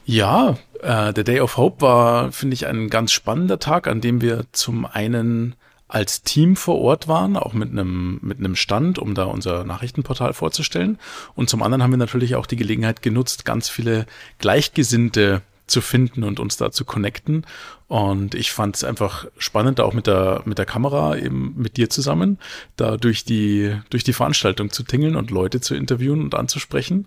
Ja, 0.05 0.57
äh, 0.83 1.13
der 1.13 1.25
Day 1.25 1.41
of 1.41 1.57
Hope 1.57 1.81
war, 1.81 2.33
finde 2.33 2.55
ich, 2.55 2.67
ein 2.67 2.91
ganz 2.91 3.13
spannender 3.13 3.59
Tag, 3.59 3.87
an 3.87 4.01
dem 4.01 4.21
wir 4.21 4.45
zum 4.53 4.85
einen 4.85 5.55
als 5.89 6.23
Team 6.23 6.55
vor 6.55 6.79
Ort 6.79 7.09
waren, 7.09 7.37
auch 7.37 7.55
mit 7.55 7.71
einem, 7.71 8.19
mit 8.23 8.39
einem 8.39 8.57
Stand, 8.57 8.99
um 8.99 9.15
da 9.15 9.25
unser 9.25 9.65
Nachrichtenportal 9.65 10.35
vorzustellen. 10.35 10.99
Und 11.35 11.49
zum 11.49 11.63
anderen 11.63 11.83
haben 11.83 11.91
wir 11.91 11.99
natürlich 11.99 12.37
auch 12.37 12.47
die 12.47 12.57
Gelegenheit 12.57 13.01
genutzt, 13.01 13.47
ganz 13.47 13.71
viele 13.71 14.07
Gleichgesinnte 14.39 15.43
zu 15.67 15.81
finden 15.81 16.25
und 16.25 16.41
uns 16.41 16.57
da 16.57 16.71
zu 16.71 16.85
connecten. 16.85 17.47
Und 17.89 18.35
ich 18.35 18.53
fand 18.53 18.77
es 18.77 18.85
einfach 18.85 19.27
spannend, 19.39 19.81
auch 19.81 19.95
mit 19.95 20.07
der, 20.07 20.43
mit 20.45 20.59
der 20.59 20.67
Kamera 20.67 21.17
eben 21.17 21.55
mit 21.57 21.77
dir 21.77 21.89
zusammen, 21.89 22.39
da 22.77 22.97
durch 22.97 23.25
die, 23.25 23.75
durch 23.91 24.05
die 24.05 24.13
Veranstaltung 24.13 24.71
zu 24.71 24.83
tingeln 24.83 25.17
und 25.17 25.31
Leute 25.31 25.61
zu 25.61 25.75
interviewen 25.75 26.23
und 26.23 26.35
anzusprechen. 26.35 27.07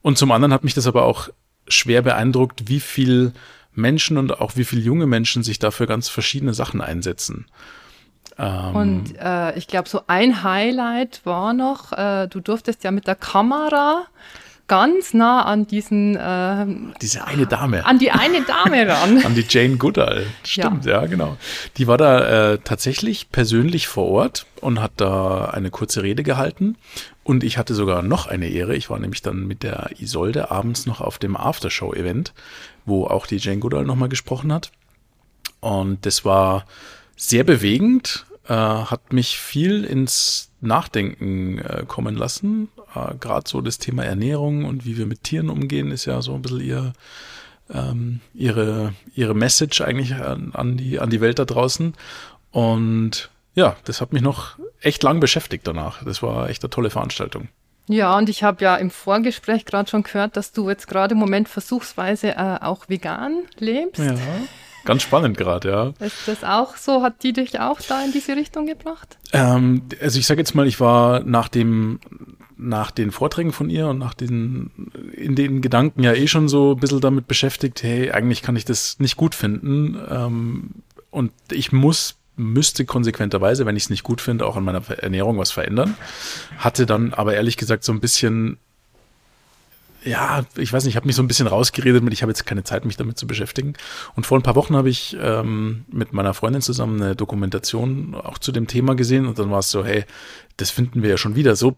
Und 0.00 0.16
zum 0.16 0.32
anderen 0.32 0.52
hat 0.52 0.64
mich 0.64 0.74
das 0.74 0.86
aber 0.86 1.04
auch 1.04 1.28
schwer 1.68 2.02
beeindruckt, 2.02 2.68
wie 2.68 2.80
viel 2.80 3.32
Menschen 3.74 4.18
und 4.18 4.40
auch 4.40 4.56
wie 4.56 4.64
viele 4.64 4.82
junge 4.82 5.06
Menschen 5.06 5.42
sich 5.42 5.58
dafür 5.58 5.86
ganz 5.86 6.08
verschiedene 6.08 6.54
Sachen 6.54 6.80
einsetzen. 6.80 7.46
Ähm, 8.38 8.74
und 8.74 9.18
äh, 9.18 9.56
ich 9.56 9.66
glaube, 9.66 9.88
so 9.88 10.02
ein 10.06 10.42
Highlight 10.42 11.20
war 11.24 11.52
noch, 11.52 11.92
äh, 11.92 12.28
du 12.28 12.40
durftest 12.40 12.84
ja 12.84 12.90
mit 12.90 13.06
der 13.06 13.14
Kamera 13.14 14.04
ganz 14.68 15.12
nah 15.12 15.42
an 15.42 15.66
diesen 15.66 16.16
äh, 16.16 16.66
diese 17.02 17.26
eine 17.26 17.46
Dame. 17.46 17.84
an 17.84 17.98
die 17.98 18.10
eine 18.10 18.42
Dame 18.42 18.88
ran. 18.88 19.18
An 19.24 19.34
die 19.34 19.44
Jane 19.46 19.76
Goodall. 19.76 20.24
Stimmt 20.44 20.86
ja, 20.86 21.02
ja 21.02 21.06
genau. 21.06 21.36
Die 21.76 21.88
war 21.88 21.98
da 21.98 22.52
äh, 22.52 22.58
tatsächlich 22.58 23.30
persönlich 23.30 23.88
vor 23.88 24.08
Ort 24.08 24.46
und 24.60 24.80
hat 24.80 24.92
da 24.96 25.46
eine 25.46 25.70
kurze 25.70 26.02
Rede 26.02 26.22
gehalten. 26.22 26.76
Und 27.24 27.44
ich 27.44 27.58
hatte 27.58 27.74
sogar 27.74 28.02
noch 28.02 28.26
eine 28.26 28.48
Ehre. 28.48 28.74
Ich 28.74 28.88
war 28.88 28.98
nämlich 28.98 29.20
dann 29.20 29.46
mit 29.46 29.62
der 29.62 29.90
Isolde 29.98 30.50
abends 30.50 30.86
noch 30.86 31.00
auf 31.00 31.18
dem 31.18 31.36
Aftershow 31.36 31.92
Event 31.92 32.32
wo 32.84 33.06
auch 33.06 33.26
die 33.26 33.36
Jane 33.36 33.60
Goodall 33.60 33.84
nochmal 33.84 34.08
gesprochen 34.08 34.52
hat. 34.52 34.70
Und 35.60 36.04
das 36.06 36.24
war 36.24 36.64
sehr 37.22 37.44
bewegend, 37.44 38.26
äh, 38.48 38.54
hat 38.54 39.12
mich 39.12 39.38
viel 39.38 39.84
ins 39.84 40.50
Nachdenken 40.60 41.58
äh, 41.58 41.84
kommen 41.86 42.16
lassen. 42.16 42.68
Äh, 42.94 43.14
Gerade 43.20 43.48
so 43.48 43.60
das 43.60 43.78
Thema 43.78 44.04
Ernährung 44.04 44.64
und 44.64 44.84
wie 44.84 44.98
wir 44.98 45.06
mit 45.06 45.22
Tieren 45.22 45.48
umgehen, 45.48 45.92
ist 45.92 46.04
ja 46.04 46.20
so 46.20 46.34
ein 46.34 46.42
bisschen 46.42 46.60
ihr, 46.60 46.92
ähm, 47.72 48.20
ihre, 48.34 48.94
ihre 49.14 49.34
Message 49.34 49.80
eigentlich 49.82 50.14
an, 50.14 50.50
an, 50.52 50.76
die, 50.76 50.98
an 50.98 51.10
die 51.10 51.20
Welt 51.20 51.38
da 51.38 51.44
draußen. 51.44 51.94
Und 52.50 53.30
ja, 53.54 53.76
das 53.84 54.00
hat 54.00 54.12
mich 54.12 54.22
noch 54.22 54.58
echt 54.80 55.02
lang 55.04 55.20
beschäftigt 55.20 55.66
danach. 55.66 56.04
Das 56.04 56.22
war 56.22 56.48
echt 56.48 56.64
eine 56.64 56.70
tolle 56.70 56.90
Veranstaltung. 56.90 57.48
Ja, 57.86 58.16
und 58.16 58.28
ich 58.28 58.42
habe 58.42 58.64
ja 58.64 58.76
im 58.76 58.90
Vorgespräch 58.90 59.64
gerade 59.64 59.88
schon 59.88 60.02
gehört, 60.02 60.36
dass 60.36 60.52
du 60.52 60.68
jetzt 60.68 60.88
gerade 60.88 61.12
im 61.14 61.18
Moment 61.18 61.48
versuchsweise 61.48 62.32
äh, 62.32 62.58
auch 62.60 62.88
vegan 62.88 63.44
lebst. 63.58 64.00
Ja. 64.00 64.16
Ganz 64.84 65.02
spannend 65.02 65.36
gerade, 65.36 65.68
ja. 65.68 66.04
Ist 66.04 66.26
das 66.26 66.44
auch 66.44 66.76
so? 66.76 67.02
Hat 67.02 67.22
die 67.22 67.32
dich 67.32 67.60
auch 67.60 67.80
da 67.80 68.04
in 68.04 68.12
diese 68.12 68.34
Richtung 68.36 68.66
gebracht? 68.66 69.18
Ähm, 69.32 69.82
also 70.00 70.18
ich 70.18 70.26
sage 70.26 70.40
jetzt 70.40 70.54
mal, 70.54 70.66
ich 70.66 70.80
war 70.80 71.20
nach 71.20 71.48
dem 71.48 72.00
nach 72.62 72.90
den 72.90 73.10
Vorträgen 73.10 73.52
von 73.52 73.68
ihr 73.70 73.88
und 73.88 73.98
nach 73.98 74.14
diesen, 74.14 74.70
in 75.14 75.34
den 75.34 75.60
Gedanken 75.60 76.02
ja 76.02 76.12
eh 76.12 76.28
schon 76.28 76.48
so 76.48 76.72
ein 76.72 76.80
bisschen 76.80 77.00
damit 77.00 77.26
beschäftigt, 77.26 77.82
hey, 77.82 78.12
eigentlich 78.12 78.40
kann 78.40 78.56
ich 78.56 78.64
das 78.64 79.00
nicht 79.00 79.16
gut 79.16 79.34
finden. 79.34 79.98
Ähm, 80.08 80.70
und 81.10 81.32
ich 81.50 81.72
muss, 81.72 82.18
müsste 82.36 82.84
konsequenterweise, 82.84 83.66
wenn 83.66 83.76
ich 83.76 83.84
es 83.84 83.90
nicht 83.90 84.04
gut 84.04 84.20
finde, 84.20 84.46
auch 84.46 84.56
an 84.56 84.64
meiner 84.64 84.88
Ernährung 84.88 85.38
was 85.38 85.50
verändern. 85.50 85.96
Hatte 86.56 86.86
dann 86.86 87.12
aber 87.12 87.34
ehrlich 87.34 87.56
gesagt 87.56 87.84
so 87.84 87.92
ein 87.92 88.00
bisschen 88.00 88.58
ja, 90.04 90.44
ich 90.56 90.72
weiß 90.72 90.84
nicht, 90.84 90.92
ich 90.92 90.96
habe 90.96 91.06
mich 91.06 91.16
so 91.16 91.22
ein 91.22 91.28
bisschen 91.28 91.46
rausgeredet 91.46 92.02
mit, 92.02 92.12
ich 92.12 92.22
habe 92.22 92.30
jetzt 92.30 92.44
keine 92.44 92.64
Zeit, 92.64 92.84
mich 92.84 92.96
damit 92.96 93.18
zu 93.18 93.26
beschäftigen. 93.26 93.74
Und 94.14 94.26
vor 94.26 94.38
ein 94.38 94.42
paar 94.42 94.56
Wochen 94.56 94.76
habe 94.76 94.90
ich 94.90 95.16
ähm, 95.20 95.84
mit 95.90 96.12
meiner 96.12 96.34
Freundin 96.34 96.62
zusammen 96.62 97.00
eine 97.00 97.16
Dokumentation 97.16 98.14
auch 98.14 98.38
zu 98.38 98.52
dem 98.52 98.66
Thema 98.66 98.94
gesehen 98.94 99.26
und 99.26 99.38
dann 99.38 99.50
war 99.50 99.60
es 99.60 99.70
so, 99.70 99.84
hey, 99.84 100.04
das 100.56 100.70
finden 100.70 101.02
wir 101.02 101.10
ja 101.10 101.16
schon 101.16 101.36
wieder 101.36 101.56
so 101.56 101.76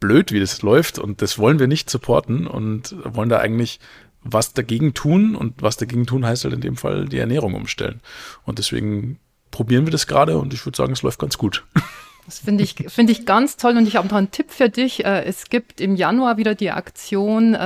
blöd, 0.00 0.32
wie 0.32 0.40
das 0.40 0.62
läuft 0.62 0.98
und 0.98 1.22
das 1.22 1.38
wollen 1.38 1.58
wir 1.58 1.68
nicht 1.68 1.90
supporten 1.90 2.46
und 2.46 2.96
wollen 3.04 3.28
da 3.28 3.38
eigentlich 3.38 3.78
was 4.22 4.52
dagegen 4.52 4.94
tun 4.94 5.34
und 5.34 5.62
was 5.62 5.76
dagegen 5.76 6.06
tun 6.06 6.26
heißt 6.26 6.44
halt 6.44 6.54
in 6.54 6.60
dem 6.60 6.76
Fall 6.76 7.08
die 7.08 7.18
Ernährung 7.18 7.54
umstellen. 7.54 8.00
Und 8.44 8.58
deswegen 8.58 9.18
probieren 9.50 9.86
wir 9.86 9.92
das 9.92 10.06
gerade 10.06 10.38
und 10.38 10.52
ich 10.54 10.64
würde 10.66 10.76
sagen, 10.76 10.92
es 10.92 11.02
läuft 11.02 11.18
ganz 11.18 11.38
gut. 11.38 11.64
Das 12.26 12.38
finde 12.38 12.62
ich, 12.62 12.76
finde 12.88 13.12
ich 13.12 13.26
ganz 13.26 13.56
toll 13.56 13.76
und 13.76 13.88
ich 13.88 13.96
habe 13.96 14.08
noch 14.08 14.16
einen 14.16 14.30
Tipp 14.30 14.50
für 14.50 14.68
dich. 14.68 15.04
Äh, 15.04 15.24
es 15.24 15.48
gibt 15.48 15.80
im 15.80 15.96
Januar 15.96 16.36
wieder 16.36 16.54
die 16.54 16.70
Aktion, 16.70 17.54
äh, 17.54 17.58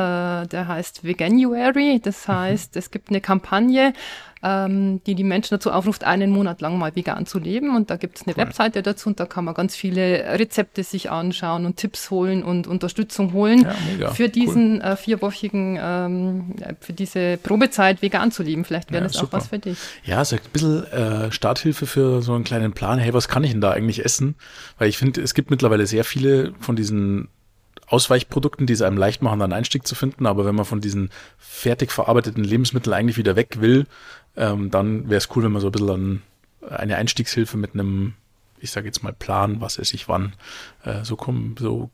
der 0.46 0.68
heißt 0.68 1.04
Veganuary. 1.04 2.00
Das 2.02 2.28
heißt, 2.28 2.76
es 2.76 2.90
gibt 2.90 3.10
eine 3.10 3.20
Kampagne, 3.20 3.92
ähm, 4.44 5.00
die 5.06 5.14
die 5.14 5.24
Menschen 5.24 5.54
dazu 5.54 5.72
aufruft, 5.72 6.04
einen 6.04 6.30
Monat 6.30 6.60
lang 6.60 6.78
mal 6.78 6.94
vegan 6.94 7.24
zu 7.24 7.38
leben. 7.38 7.74
Und 7.74 7.90
da 7.90 7.96
gibt 7.96 8.18
es 8.18 8.26
eine 8.26 8.34
cool. 8.36 8.42
Webseite 8.42 8.82
dazu 8.82 9.08
und 9.08 9.18
da 9.18 9.24
kann 9.24 9.44
man 9.44 9.54
ganz 9.54 9.74
viele 9.74 10.38
Rezepte 10.38 10.84
sich 10.84 11.10
anschauen 11.10 11.64
und 11.64 11.76
Tipps 11.76 12.10
holen 12.10 12.42
und 12.42 12.66
Unterstützung 12.66 13.32
holen 13.32 13.66
ja, 13.98 14.10
für 14.10 14.28
diesen 14.28 14.76
cool. 14.76 14.82
äh, 14.82 14.96
vierwöchigen, 14.96 15.78
ähm, 15.80 16.54
für 16.80 16.92
diese 16.92 17.38
Probezeit 17.38 18.02
vegan 18.02 18.30
zu 18.30 18.42
leben. 18.42 18.64
Vielleicht 18.64 18.92
wäre 18.92 19.04
ja, 19.04 19.08
das 19.08 19.16
super. 19.16 19.38
auch 19.38 19.40
was 19.40 19.48
für 19.48 19.58
dich. 19.58 19.78
Ja, 20.04 20.22
so 20.24 20.36
ein 20.36 20.42
bisschen 20.52 20.84
äh, 20.92 21.32
Starthilfe 21.32 21.86
für 21.86 22.20
so 22.20 22.34
einen 22.34 22.44
kleinen 22.44 22.72
Plan. 22.72 22.98
Hey, 22.98 23.14
was 23.14 23.28
kann 23.28 23.44
ich 23.44 23.52
denn 23.52 23.62
da 23.62 23.70
eigentlich 23.70 24.04
essen? 24.04 24.34
Weil 24.78 24.90
ich 24.90 24.98
finde, 24.98 25.22
es 25.22 25.32
gibt 25.32 25.50
mittlerweile 25.50 25.86
sehr 25.86 26.04
viele 26.04 26.52
von 26.60 26.76
diesen 26.76 27.28
Ausweichprodukten, 27.86 28.66
die 28.66 28.72
es 28.72 28.82
einem 28.82 28.96
leicht 28.96 29.22
machen, 29.22 29.42
einen 29.42 29.52
Einstieg 29.52 29.86
zu 29.86 29.94
finden. 29.94 30.26
Aber 30.26 30.44
wenn 30.44 30.54
man 30.54 30.64
von 30.64 30.80
diesen 30.80 31.10
fertig 31.38 31.92
verarbeiteten 31.92 32.44
Lebensmitteln 32.44 32.94
eigentlich 32.94 33.16
wieder 33.16 33.36
weg 33.36 33.60
will, 33.60 33.86
ähm, 34.36 34.70
dann 34.70 35.08
wäre 35.08 35.18
es 35.18 35.28
cool, 35.34 35.44
wenn 35.44 35.52
man 35.52 35.62
so 35.62 35.68
ein 35.68 35.72
bisschen 35.72 36.22
eine 36.68 36.96
Einstiegshilfe 36.96 37.56
mit 37.56 37.74
einem, 37.74 38.14
ich 38.58 38.70
sage 38.70 38.86
jetzt 38.86 39.02
mal 39.02 39.12
Plan, 39.12 39.60
was 39.60 39.78
esse 39.78 39.94
ich 39.94 40.08
wann, 40.08 40.34
äh, 40.84 41.04
so, 41.04 41.16
komm, 41.16 41.56
so 41.58 41.90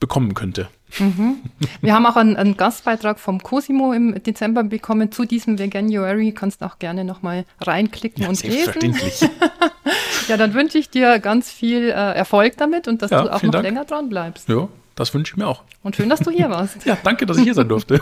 bekommen 0.00 0.34
könnte. 0.34 0.68
Mhm. 0.98 1.36
Wir 1.82 1.94
haben 1.94 2.06
auch 2.06 2.16
einen, 2.16 2.36
einen, 2.36 2.56
Gastbeitrag 2.56 3.20
vom 3.20 3.42
Cosimo 3.42 3.92
im 3.92 4.20
Dezember 4.22 4.64
bekommen 4.64 5.12
zu 5.12 5.26
diesem 5.26 5.58
Veganuary. 5.58 6.32
Kannst 6.32 6.62
auch 6.62 6.78
gerne 6.78 7.04
nochmal 7.04 7.44
reinklicken 7.60 8.24
ja, 8.24 8.28
und 8.30 8.34
selbstverständlich. 8.34 9.20
lesen. 9.20 9.30
ja, 10.28 10.36
dann 10.36 10.54
wünsche 10.54 10.78
ich 10.78 10.90
dir 10.90 11.20
ganz 11.20 11.52
viel 11.52 11.90
äh, 11.90 11.92
Erfolg 11.92 12.56
damit 12.56 12.88
und 12.88 13.02
dass 13.02 13.10
ja, 13.10 13.22
du 13.22 13.32
auch 13.32 13.42
noch 13.42 13.52
Dank. 13.52 13.62
länger 13.62 13.84
dran 13.84 14.08
bleibst. 14.08 14.48
Ja, 14.48 14.68
das 14.94 15.14
wünsche 15.14 15.32
ich 15.32 15.36
mir 15.36 15.46
auch. 15.46 15.64
Und 15.82 15.96
schön, 15.96 16.08
dass 16.08 16.20
du 16.20 16.30
hier 16.30 16.50
warst. 16.50 16.84
ja, 16.84 16.96
danke, 17.02 17.26
dass 17.26 17.38
ich 17.38 17.44
hier 17.44 17.54
sein 17.54 17.68
durfte. 17.68 18.00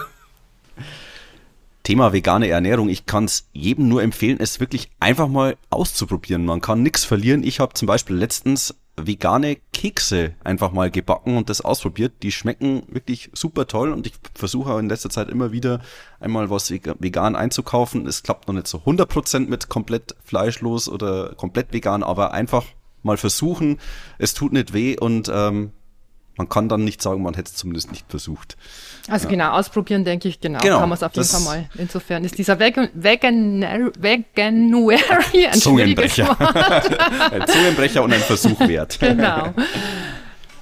Thema 1.82 2.12
vegane 2.12 2.48
Ernährung. 2.48 2.88
Ich 2.90 3.06
kann 3.06 3.24
es 3.24 3.48
jedem 3.52 3.88
nur 3.88 4.02
empfehlen, 4.02 4.38
es 4.40 4.60
wirklich 4.60 4.90
einfach 5.00 5.28
mal 5.28 5.56
auszuprobieren. 5.70 6.44
Man 6.44 6.60
kann 6.60 6.82
nichts 6.82 7.04
verlieren. 7.04 7.42
Ich 7.42 7.60
habe 7.60 7.72
zum 7.72 7.86
Beispiel 7.86 8.16
letztens 8.16 8.74
vegane 9.06 9.56
Kekse 9.72 10.34
einfach 10.44 10.72
mal 10.72 10.90
gebacken 10.90 11.36
und 11.36 11.48
das 11.48 11.60
ausprobiert. 11.60 12.12
Die 12.22 12.32
schmecken 12.32 12.82
wirklich 12.88 13.30
super 13.32 13.66
toll 13.66 13.92
und 13.92 14.06
ich 14.06 14.14
versuche 14.34 14.78
in 14.78 14.88
letzter 14.88 15.10
Zeit 15.10 15.28
immer 15.28 15.52
wieder 15.52 15.80
einmal 16.20 16.50
was 16.50 16.70
vegan 16.70 17.36
einzukaufen. 17.36 18.06
Es 18.06 18.22
klappt 18.22 18.48
noch 18.48 18.54
nicht 18.54 18.66
so 18.66 18.78
100% 18.78 19.48
mit 19.48 19.68
komplett 19.68 20.14
fleischlos 20.24 20.88
oder 20.88 21.34
komplett 21.36 21.72
vegan, 21.72 22.02
aber 22.02 22.32
einfach 22.32 22.64
mal 23.02 23.16
versuchen. 23.16 23.78
Es 24.18 24.34
tut 24.34 24.52
nicht 24.52 24.72
weh 24.72 24.98
und 24.98 25.30
ähm, 25.32 25.72
man 26.38 26.48
kann 26.48 26.68
dann 26.68 26.84
nicht 26.84 27.02
sagen, 27.02 27.22
man 27.22 27.34
hätte 27.34 27.50
es 27.50 27.56
zumindest 27.56 27.90
nicht 27.90 28.06
versucht. 28.08 28.56
Also 29.08 29.26
ja. 29.26 29.30
genau, 29.30 29.50
ausprobieren 29.50 30.04
denke 30.04 30.28
ich, 30.28 30.40
genau, 30.40 30.60
genau 30.60 30.78
kann 30.78 30.88
man 30.88 30.96
es 30.96 31.02
auf 31.02 31.14
jeden 31.14 31.28
Fall 31.28 31.40
mal. 31.42 31.68
Insofern 31.76 32.24
ist 32.24 32.38
dieser 32.38 32.58
Vegan, 32.58 32.88
Vegan, 32.94 33.62
Veganuary 33.98 35.46
ein 35.50 35.58
Zungenbrecher. 35.58 36.36
ein 37.32 37.46
Zungenbrecher 37.46 38.02
und 38.02 38.12
ein 38.12 38.20
Versuch 38.20 38.60
wert. 38.60 38.98
genau. 39.00 39.52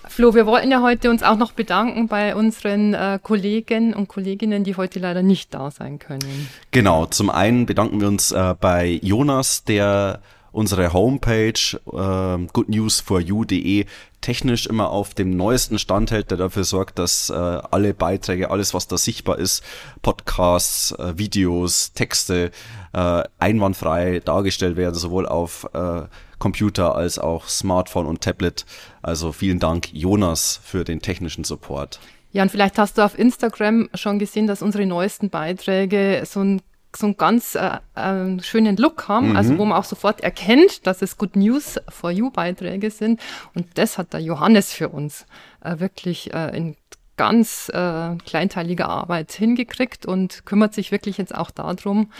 Flo, 0.09 0.35
wir 0.35 0.47
wollten 0.47 0.71
ja 0.71 0.81
heute 0.81 1.11
uns 1.11 1.23
auch 1.23 1.37
noch 1.37 1.53
bedanken 1.53 2.09
bei 2.09 2.35
unseren 2.35 2.95
äh, 2.95 3.19
Kollegen 3.23 3.93
und 3.93 4.09
Kolleginnen, 4.09 4.65
die 4.65 4.75
heute 4.75 4.99
leider 4.99 5.23
nicht 5.23 5.53
da 5.53 5.71
sein 5.71 5.99
können. 5.99 6.49
Genau, 6.71 7.05
zum 7.05 7.29
einen 7.29 7.67
bedanken 7.67 8.01
wir 8.01 8.09
uns 8.09 8.33
äh, 8.33 8.55
bei 8.59 8.99
Jonas, 9.03 9.65
der 9.65 10.23
unsere 10.53 10.95
Homepage 10.95 11.53
äh, 11.53 12.47
goodnewsforyou.de 12.51 13.85
technisch 14.27 14.67
immer 14.67 14.91
auf 14.91 15.15
dem 15.15 15.37
neuesten 15.37 15.79
Stand 15.79 16.11
hält, 16.11 16.33
der 16.33 16.39
dafür 16.39 16.65
sorgt, 16.65 16.99
dass 16.99 17.31
äh, 17.31 17.33
alle 17.33 17.95
Beiträge, 17.95 18.51
alles 18.51 18.75
was 18.75 18.89
da 18.89 18.99
sichtbar 18.99 19.39
ist, 19.39 19.63
Podcasts, 20.03 20.91
äh, 20.99 21.17
Videos, 21.17 21.93
Texte 21.93 22.51
äh, 22.93 23.23
einwandfrei 23.39 24.21
dargestellt 24.25 24.77
werden, 24.77 24.97
sowohl 24.97 25.27
auf 25.29 25.71
äh, 25.75 26.03
Computer 26.41 26.97
als 26.97 27.21
auch 27.21 27.47
Smartphone 27.47 28.07
und 28.07 28.21
Tablet. 28.21 28.67
Also 29.01 29.31
vielen 29.31 29.61
Dank, 29.61 29.93
Jonas, 29.93 30.59
für 30.61 30.83
den 30.83 31.01
technischen 31.01 31.45
Support. 31.45 32.01
Ja, 32.33 32.43
und 32.43 32.51
vielleicht 32.51 32.79
hast 32.79 32.99
du 32.99 33.03
auf 33.03 33.17
Instagram 33.17 33.89
schon 33.95 34.19
gesehen, 34.19 34.49
dass 34.49 34.61
unsere 34.61 34.87
neuesten 34.87 35.31
Beiträge 35.31 36.25
so 36.27 36.41
ein 36.41 36.63
so 36.97 37.07
einen 37.07 37.17
ganz 37.17 37.55
äh, 37.55 37.79
äh, 37.95 38.43
schönen 38.43 38.77
Look 38.77 39.09
haben, 39.09 39.31
mhm. 39.31 39.37
also 39.37 39.59
wo 39.59 39.65
man 39.65 39.79
auch 39.79 39.85
sofort 39.85 40.21
erkennt, 40.21 40.87
dass 40.87 41.03
es 41.03 41.17
Good 41.19 41.37
News 41.37 41.79
for 41.89 42.11
You 42.11 42.31
Beiträge 42.31 42.91
sind. 42.91 43.21
Und 43.55 43.67
das 43.75 43.99
hat 43.99 44.13
der 44.13 44.21
Johannes 44.21 44.73
für 44.73 44.89
uns 44.89 45.27
äh, 45.63 45.79
wirklich 45.79 46.33
äh, 46.35 46.57
in 46.57 46.77
ganz 47.17 47.71
äh, 47.71 48.17
kleinteiliger 48.27 48.89
Arbeit 48.89 49.33
hingekriegt 49.33 50.07
und 50.07 50.45
kümmert 50.45 50.75
sich 50.75 50.93
wirklich 50.93 51.17
jetzt 51.19 51.35
auch 51.35 51.51
darum, 51.51 52.11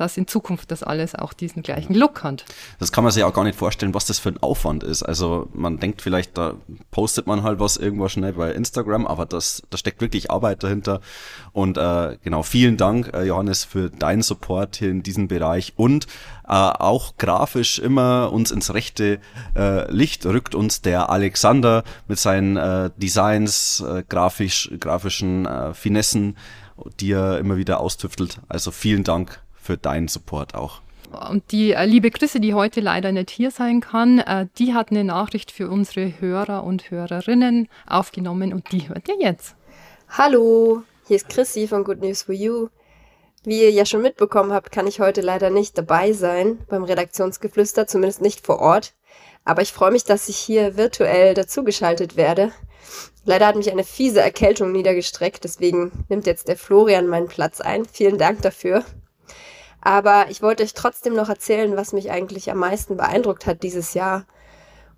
dass 0.00 0.16
in 0.16 0.26
Zukunft 0.26 0.70
das 0.70 0.82
alles 0.82 1.14
auch 1.14 1.34
diesen 1.34 1.62
gleichen 1.62 1.94
Look 1.94 2.24
hat. 2.24 2.46
Das 2.78 2.90
kann 2.90 3.04
man 3.04 3.12
sich 3.12 3.22
auch 3.22 3.34
gar 3.34 3.44
nicht 3.44 3.58
vorstellen, 3.58 3.92
was 3.92 4.06
das 4.06 4.18
für 4.18 4.30
ein 4.30 4.42
Aufwand 4.42 4.82
ist. 4.82 5.02
Also 5.02 5.50
man 5.52 5.78
denkt 5.78 6.00
vielleicht, 6.00 6.38
da 6.38 6.54
postet 6.90 7.26
man 7.26 7.42
halt 7.42 7.60
was 7.60 7.76
irgendwo 7.76 8.08
schnell 8.08 8.32
bei 8.32 8.50
Instagram, 8.52 9.06
aber 9.06 9.26
das, 9.26 9.62
da 9.68 9.76
steckt 9.76 10.00
wirklich 10.00 10.30
Arbeit 10.30 10.62
dahinter. 10.62 11.02
Und 11.52 11.76
äh, 11.76 12.16
genau, 12.24 12.42
vielen 12.42 12.78
Dank, 12.78 13.12
äh, 13.12 13.24
Johannes, 13.24 13.64
für 13.64 13.90
deinen 13.90 14.22
Support 14.22 14.76
hier 14.76 14.88
in 14.90 15.02
diesem 15.02 15.28
Bereich 15.28 15.74
und 15.76 16.06
äh, 16.44 16.52
auch 16.54 17.18
grafisch 17.18 17.78
immer 17.78 18.32
uns 18.32 18.50
ins 18.52 18.72
rechte 18.72 19.20
äh, 19.54 19.90
Licht 19.92 20.24
rückt 20.24 20.54
uns 20.54 20.80
der 20.80 21.10
Alexander 21.10 21.84
mit 22.08 22.18
seinen 22.18 22.56
äh, 22.56 22.88
Designs, 22.96 23.80
äh, 23.86 24.02
grafisch, 24.08 24.70
grafischen 24.80 25.44
äh, 25.44 25.74
Finessen, 25.74 26.38
die 27.00 27.12
er 27.12 27.38
immer 27.38 27.58
wieder 27.58 27.80
austüftelt. 27.80 28.40
Also 28.48 28.70
vielen 28.70 29.04
Dank 29.04 29.42
für 29.70 29.76
deinen 29.76 30.08
Support 30.08 30.56
auch. 30.56 30.82
Und 31.30 31.52
die 31.52 31.74
äh, 31.74 31.84
liebe 31.84 32.10
Chrisse, 32.10 32.40
die 32.40 32.54
heute 32.54 32.80
leider 32.80 33.12
nicht 33.12 33.30
hier 33.30 33.52
sein 33.52 33.80
kann, 33.80 34.18
äh, 34.18 34.48
die 34.58 34.74
hat 34.74 34.90
eine 34.90 35.04
Nachricht 35.04 35.52
für 35.52 35.70
unsere 35.70 36.20
Hörer 36.20 36.64
und 36.64 36.90
Hörerinnen 36.90 37.68
aufgenommen 37.86 38.52
und 38.52 38.72
die 38.72 38.88
hört 38.88 39.08
ihr 39.08 39.20
jetzt. 39.20 39.54
Hallo, 40.08 40.82
hier 41.06 41.14
ist 41.14 41.28
Chrissy 41.28 41.68
von 41.68 41.84
Good 41.84 42.00
News 42.00 42.24
for 42.24 42.34
You. 42.34 42.66
Wie 43.44 43.62
ihr 43.62 43.70
ja 43.70 43.86
schon 43.86 44.02
mitbekommen 44.02 44.52
habt, 44.52 44.72
kann 44.72 44.88
ich 44.88 44.98
heute 44.98 45.20
leider 45.20 45.50
nicht 45.50 45.78
dabei 45.78 46.12
sein 46.12 46.58
beim 46.68 46.82
Redaktionsgeflüster, 46.82 47.86
zumindest 47.86 48.20
nicht 48.20 48.44
vor 48.44 48.58
Ort. 48.58 48.94
Aber 49.44 49.62
ich 49.62 49.72
freue 49.72 49.92
mich, 49.92 50.02
dass 50.02 50.28
ich 50.28 50.36
hier 50.36 50.76
virtuell 50.76 51.34
dazugeschaltet 51.34 52.16
werde. 52.16 52.50
Leider 53.24 53.46
hat 53.46 53.54
mich 53.54 53.70
eine 53.70 53.84
fiese 53.84 54.20
Erkältung 54.20 54.72
niedergestreckt, 54.72 55.44
deswegen 55.44 55.92
nimmt 56.08 56.26
jetzt 56.26 56.48
der 56.48 56.56
Florian 56.56 57.06
meinen 57.06 57.28
Platz 57.28 57.60
ein. 57.60 57.84
Vielen 57.84 58.18
Dank 58.18 58.42
dafür. 58.42 58.84
Aber 59.80 60.26
ich 60.28 60.42
wollte 60.42 60.62
euch 60.62 60.74
trotzdem 60.74 61.14
noch 61.14 61.28
erzählen, 61.28 61.76
was 61.76 61.92
mich 61.92 62.10
eigentlich 62.10 62.50
am 62.50 62.58
meisten 62.58 62.96
beeindruckt 62.96 63.46
hat 63.46 63.62
dieses 63.62 63.94
Jahr. 63.94 64.26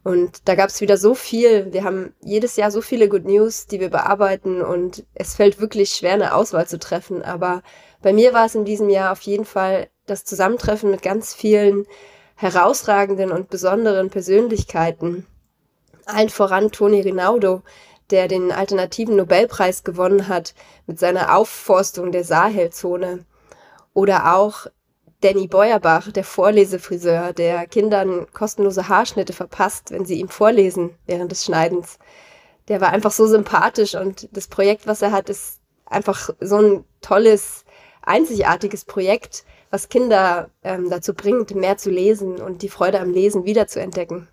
Und 0.04 0.48
da 0.48 0.56
gab 0.56 0.68
es 0.68 0.80
wieder 0.80 0.96
so 0.96 1.14
viel. 1.14 1.72
Wir 1.72 1.84
haben 1.84 2.12
jedes 2.20 2.56
Jahr 2.56 2.72
so 2.72 2.80
viele 2.80 3.08
Good 3.08 3.24
News, 3.24 3.66
die 3.66 3.78
wir 3.78 3.90
bearbeiten 3.90 4.60
und 4.60 5.04
es 5.14 5.36
fällt 5.36 5.60
wirklich 5.60 5.92
schwer, 5.92 6.14
eine 6.14 6.34
Auswahl 6.34 6.66
zu 6.66 6.78
treffen. 6.78 7.22
Aber 7.22 7.62
bei 8.02 8.12
mir 8.12 8.32
war 8.32 8.46
es 8.46 8.56
in 8.56 8.64
diesem 8.64 8.90
Jahr 8.90 9.12
auf 9.12 9.20
jeden 9.20 9.44
Fall 9.44 9.88
das 10.06 10.24
Zusammentreffen 10.24 10.90
mit 10.90 11.02
ganz 11.02 11.32
vielen 11.32 11.86
herausragenden 12.34 13.30
und 13.30 13.50
besonderen 13.50 14.10
Persönlichkeiten. 14.10 15.26
Allen 16.06 16.30
voran 16.30 16.72
Toni 16.72 17.00
Rinaudo, 17.00 17.62
der 18.10 18.26
den 18.26 18.50
alternativen 18.50 19.14
Nobelpreis 19.14 19.84
gewonnen 19.84 20.26
hat 20.26 20.54
mit 20.88 20.98
seiner 20.98 21.36
Aufforstung 21.36 22.10
der 22.10 22.24
Sahelzone. 22.24 23.24
Oder 23.94 24.37
auch 24.37 24.66
Danny 25.22 25.46
Beuerbach, 25.46 26.11
der 26.11 26.24
Vorlesefriseur, 26.24 27.33
der 27.33 27.66
Kindern 27.66 28.26
kostenlose 28.33 28.88
Haarschnitte 28.88 29.33
verpasst, 29.33 29.92
wenn 29.92 30.05
sie 30.05 30.18
ihm 30.18 30.28
vorlesen 30.28 30.96
während 31.07 31.31
des 31.31 31.44
Schneidens. 31.44 31.98
Der 32.68 32.81
war 32.81 32.90
einfach 32.90 33.12
so 33.12 33.26
sympathisch 33.26 33.94
und 33.94 34.28
das 34.37 34.48
Projekt, 34.48 34.87
was 34.87 35.00
er 35.02 35.12
hat, 35.12 35.31
ist 35.31 35.61
einfach 35.87 36.31
so 36.40 36.57
ein 36.57 36.85
tolles, 37.00 37.64
einzigartiges 38.02 38.85
Projekt, 38.85 39.44
was 39.70 39.88
Kinder 39.88 40.50
ähm, 40.64 40.90
dazu 40.90 41.14
bringt, 41.14 41.55
mehr 41.55 41.76
zu 41.76 41.90
lesen 41.90 42.40
und 42.40 42.62
die 42.62 42.68
Freude 42.68 43.00
am 43.00 43.12
Lesen 43.12 43.44
wiederzuentdecken. 43.44 44.28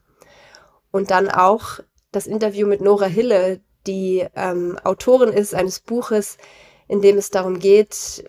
Und 0.91 1.12
dann 1.12 1.30
auch 1.30 1.80
das 2.12 2.26
Interview 2.26 2.67
mit 2.67 2.82
Nora 2.82 3.06
Hille, 3.06 3.62
die 3.86 4.26
ähm, 4.36 4.78
Autorin 4.84 5.30
ist 5.30 5.54
eines 5.54 5.80
Buches, 5.80 6.38
in 6.88 7.02
dem 7.02 7.17
es 7.17 7.30
darum 7.30 7.60
geht, 7.60 8.24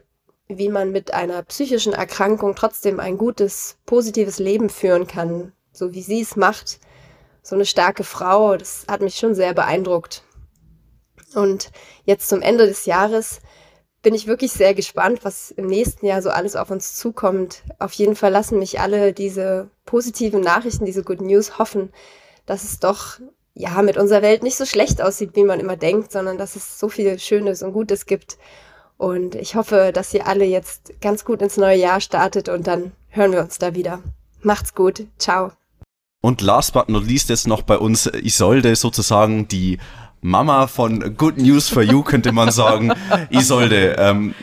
wie 0.59 0.69
man 0.69 0.93
mit 0.93 1.15
einer 1.15 1.43
psychischen 1.45 1.93
Erkrankung 1.93 2.55
trotzdem 2.55 3.01
ein 3.01 3.19
gutes, 3.19 3.77
positives 3.87 4.39
Leben 4.39 4.69
führen 4.69 5.07
kann, 5.07 5.53
so 5.73 5.95
wie 5.95 6.03
sie 6.03 6.21
es 6.21 6.37
macht. 6.37 6.81
So 7.43 7.55
eine 7.55 7.67
starke 7.67 8.05
Frau, 8.05 8.57
das 8.57 8.85
hat 8.89 9.01
mich 9.01 9.17
schon 9.17 9.35
sehr 9.35 9.55
beeindruckt. 9.55 10.25
Und 11.35 11.71
jetzt 12.05 12.29
zum 12.29 12.43
Ende 12.43 12.67
des 12.67 12.87
Jahres 12.87 13.41
bin 14.03 14.15
ich 14.15 14.27
wirklich 14.27 14.53
sehr 14.53 14.75
gespannt, 14.75 15.21
was 15.25 15.51
im 15.51 15.67
nächsten 15.67 16.07
Jahr 16.07 16.23
so 16.23 16.31
alles 16.31 16.57
auf 16.57 16.71
uns 16.71 16.97
zukommt. 16.97 17.63
Auf 17.79 17.93
jeden 17.93 18.17
Fall 18.17 18.33
lassen 18.33 18.59
mich 18.59 18.81
alle 18.81 19.13
diese 19.13 19.71
positiven 19.85 20.41
Nachrichten, 20.41 20.87
diese 20.87 21.05
Good 21.05 21.21
News 21.21 21.59
hoffen, 21.59 21.93
dass 22.47 22.65
es 22.65 22.79
doch 22.79 23.21
ja 23.55 23.83
mit 23.83 23.97
unserer 23.97 24.23
Welt 24.23 24.43
nicht 24.43 24.57
so 24.57 24.65
schlecht 24.65 25.03
aussieht, 25.03 25.31
wie 25.35 25.45
man 25.45 25.61
immer 25.61 25.77
denkt, 25.77 26.13
sondern 26.13 26.39
dass 26.39 26.57
es 26.57 26.79
so 26.79 26.89
viel 26.89 27.19
Schönes 27.19 27.63
und 27.63 27.73
Gutes 27.73 28.07
gibt. 28.07 28.39
Und 29.01 29.35
ich 29.35 29.55
hoffe, 29.55 29.93
dass 29.95 30.13
ihr 30.13 30.27
alle 30.27 30.45
jetzt 30.45 30.93
ganz 31.01 31.25
gut 31.25 31.41
ins 31.41 31.57
neue 31.57 31.79
Jahr 31.79 32.03
startet 32.03 32.51
und 32.51 32.67
dann 32.67 32.93
hören 33.09 33.33
wir 33.33 33.41
uns 33.41 33.57
da 33.57 33.75
wieder. 33.75 34.01
Macht's 34.43 34.75
gut. 34.75 35.07
Ciao. 35.19 35.53
Und 36.21 36.43
last 36.43 36.75
but 36.75 36.91
not 36.91 37.07
least 37.07 37.31
jetzt 37.31 37.47
noch 37.47 37.63
bei 37.63 37.79
uns 37.79 38.05
Isolde 38.05 38.77
sozusagen 38.77 39.49
die 39.49 39.79
Mama 40.21 40.67
von 40.67 41.17
Good 41.17 41.39
News 41.39 41.71
for 41.71 41.83
You, 41.83 42.03
könnte 42.03 42.33
man 42.33 42.51
sagen. 42.51 42.93
Isolde, 43.31 43.97
ähm, 43.99 44.35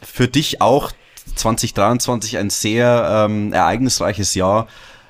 für 0.00 0.28
dich 0.28 0.62
auch 0.62 0.92
2023 1.34 2.38
ein 2.38 2.48
sehr 2.48 3.26
ähm, 3.28 3.52
ereignisreiches 3.52 4.34
Jahr 4.34 4.66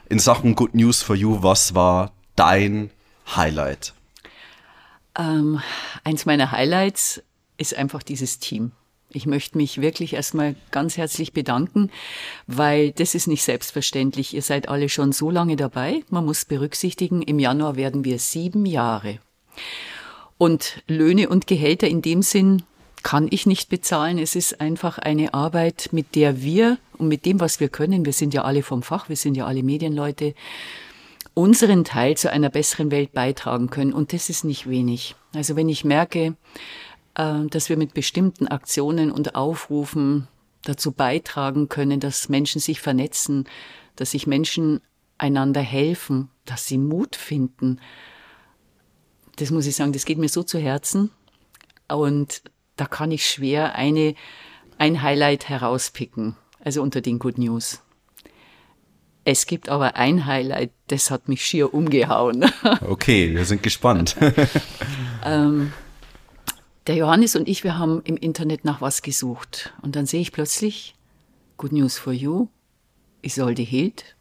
in 0.08 0.18
Sachen 0.18 0.56
Good 0.56 0.74
News 0.74 1.00
for 1.00 1.14
You. 1.14 1.44
Was 1.44 1.76
war 1.76 2.10
dein 2.34 2.90
Highlight? 3.36 3.94
Ähm, 5.16 5.60
eins 6.02 6.26
meiner 6.26 6.50
Highlights 6.50 7.22
ist 7.56 7.76
einfach 7.76 8.02
dieses 8.02 8.40
Team. 8.40 8.72
Ich 9.12 9.26
möchte 9.26 9.58
mich 9.58 9.80
wirklich 9.80 10.14
erstmal 10.14 10.54
ganz 10.70 10.96
herzlich 10.96 11.32
bedanken, 11.32 11.90
weil 12.46 12.92
das 12.92 13.14
ist 13.14 13.26
nicht 13.26 13.42
selbstverständlich. 13.42 14.34
Ihr 14.34 14.42
seid 14.42 14.68
alle 14.68 14.88
schon 14.88 15.12
so 15.12 15.30
lange 15.30 15.56
dabei. 15.56 16.02
Man 16.10 16.24
muss 16.24 16.44
berücksichtigen, 16.44 17.22
im 17.22 17.38
Januar 17.38 17.76
werden 17.76 18.04
wir 18.04 18.18
sieben 18.18 18.66
Jahre. 18.66 19.18
Und 20.38 20.82
Löhne 20.86 21.28
und 21.28 21.46
Gehälter 21.46 21.88
in 21.88 22.02
dem 22.02 22.22
Sinn 22.22 22.62
kann 23.02 23.28
ich 23.30 23.46
nicht 23.46 23.68
bezahlen. 23.68 24.18
Es 24.18 24.36
ist 24.36 24.60
einfach 24.60 24.98
eine 24.98 25.34
Arbeit, 25.34 25.88
mit 25.92 26.14
der 26.14 26.42
wir 26.42 26.78
und 26.98 27.08
mit 27.08 27.24
dem, 27.24 27.40
was 27.40 27.60
wir 27.60 27.68
können, 27.68 28.04
wir 28.04 28.12
sind 28.12 28.32
ja 28.34 28.44
alle 28.44 28.62
vom 28.62 28.82
Fach, 28.82 29.08
wir 29.08 29.16
sind 29.16 29.36
ja 29.36 29.46
alle 29.46 29.62
Medienleute, 29.62 30.34
unseren 31.34 31.84
Teil 31.84 32.16
zu 32.16 32.30
einer 32.30 32.50
besseren 32.50 32.90
Welt 32.90 33.12
beitragen 33.12 33.70
können. 33.70 33.92
Und 33.92 34.12
das 34.12 34.28
ist 34.28 34.44
nicht 34.44 34.68
wenig. 34.68 35.14
Also 35.34 35.56
wenn 35.56 35.68
ich 35.68 35.84
merke, 35.84 36.36
dass 37.50 37.68
wir 37.68 37.76
mit 37.76 37.94
bestimmten 37.94 38.48
Aktionen 38.48 39.10
und 39.10 39.34
Aufrufen 39.34 40.28
dazu 40.62 40.92
beitragen 40.92 41.68
können, 41.68 42.00
dass 42.00 42.28
Menschen 42.28 42.60
sich 42.60 42.80
vernetzen, 42.80 43.44
dass 43.96 44.12
sich 44.12 44.26
Menschen 44.26 44.80
einander 45.18 45.60
helfen, 45.60 46.30
dass 46.44 46.66
sie 46.66 46.78
Mut 46.78 47.16
finden, 47.16 47.80
das 49.40 49.50
muss 49.50 49.66
ich 49.66 49.74
sagen, 49.74 49.92
das 49.92 50.04
geht 50.04 50.18
mir 50.18 50.28
so 50.28 50.42
zu 50.42 50.58
Herzen. 50.58 51.10
Und 51.88 52.42
da 52.76 52.86
kann 52.86 53.10
ich 53.10 53.26
schwer 53.26 53.74
eine, 53.74 54.14
ein 54.78 55.02
Highlight 55.02 55.48
herauspicken, 55.48 56.36
also 56.62 56.82
unter 56.82 57.00
den 57.00 57.18
Good 57.18 57.38
News. 57.38 57.80
Es 59.24 59.46
gibt 59.46 59.68
aber 59.68 59.96
ein 59.96 60.26
Highlight, 60.26 60.72
das 60.88 61.10
hat 61.10 61.28
mich 61.28 61.44
schier 61.44 61.74
umgehauen. 61.74 62.50
Okay, 62.86 63.34
wir 63.34 63.44
sind 63.44 63.62
gespannt. 63.62 64.16
ähm, 65.24 65.72
der 66.90 66.98
Johannes 66.98 67.36
und 67.36 67.46
ich, 67.46 67.62
wir 67.62 67.78
haben 67.78 68.02
im 68.02 68.16
Internet 68.16 68.64
nach 68.64 68.80
was 68.80 69.00
gesucht. 69.02 69.72
Und 69.80 69.94
dann 69.94 70.06
sehe 70.06 70.20
ich 70.20 70.32
plötzlich 70.32 70.96
Good 71.56 71.70
News 71.70 71.96
for 71.96 72.12
You, 72.12 72.48
Isolde 73.22 73.62
Hild, 73.62 74.16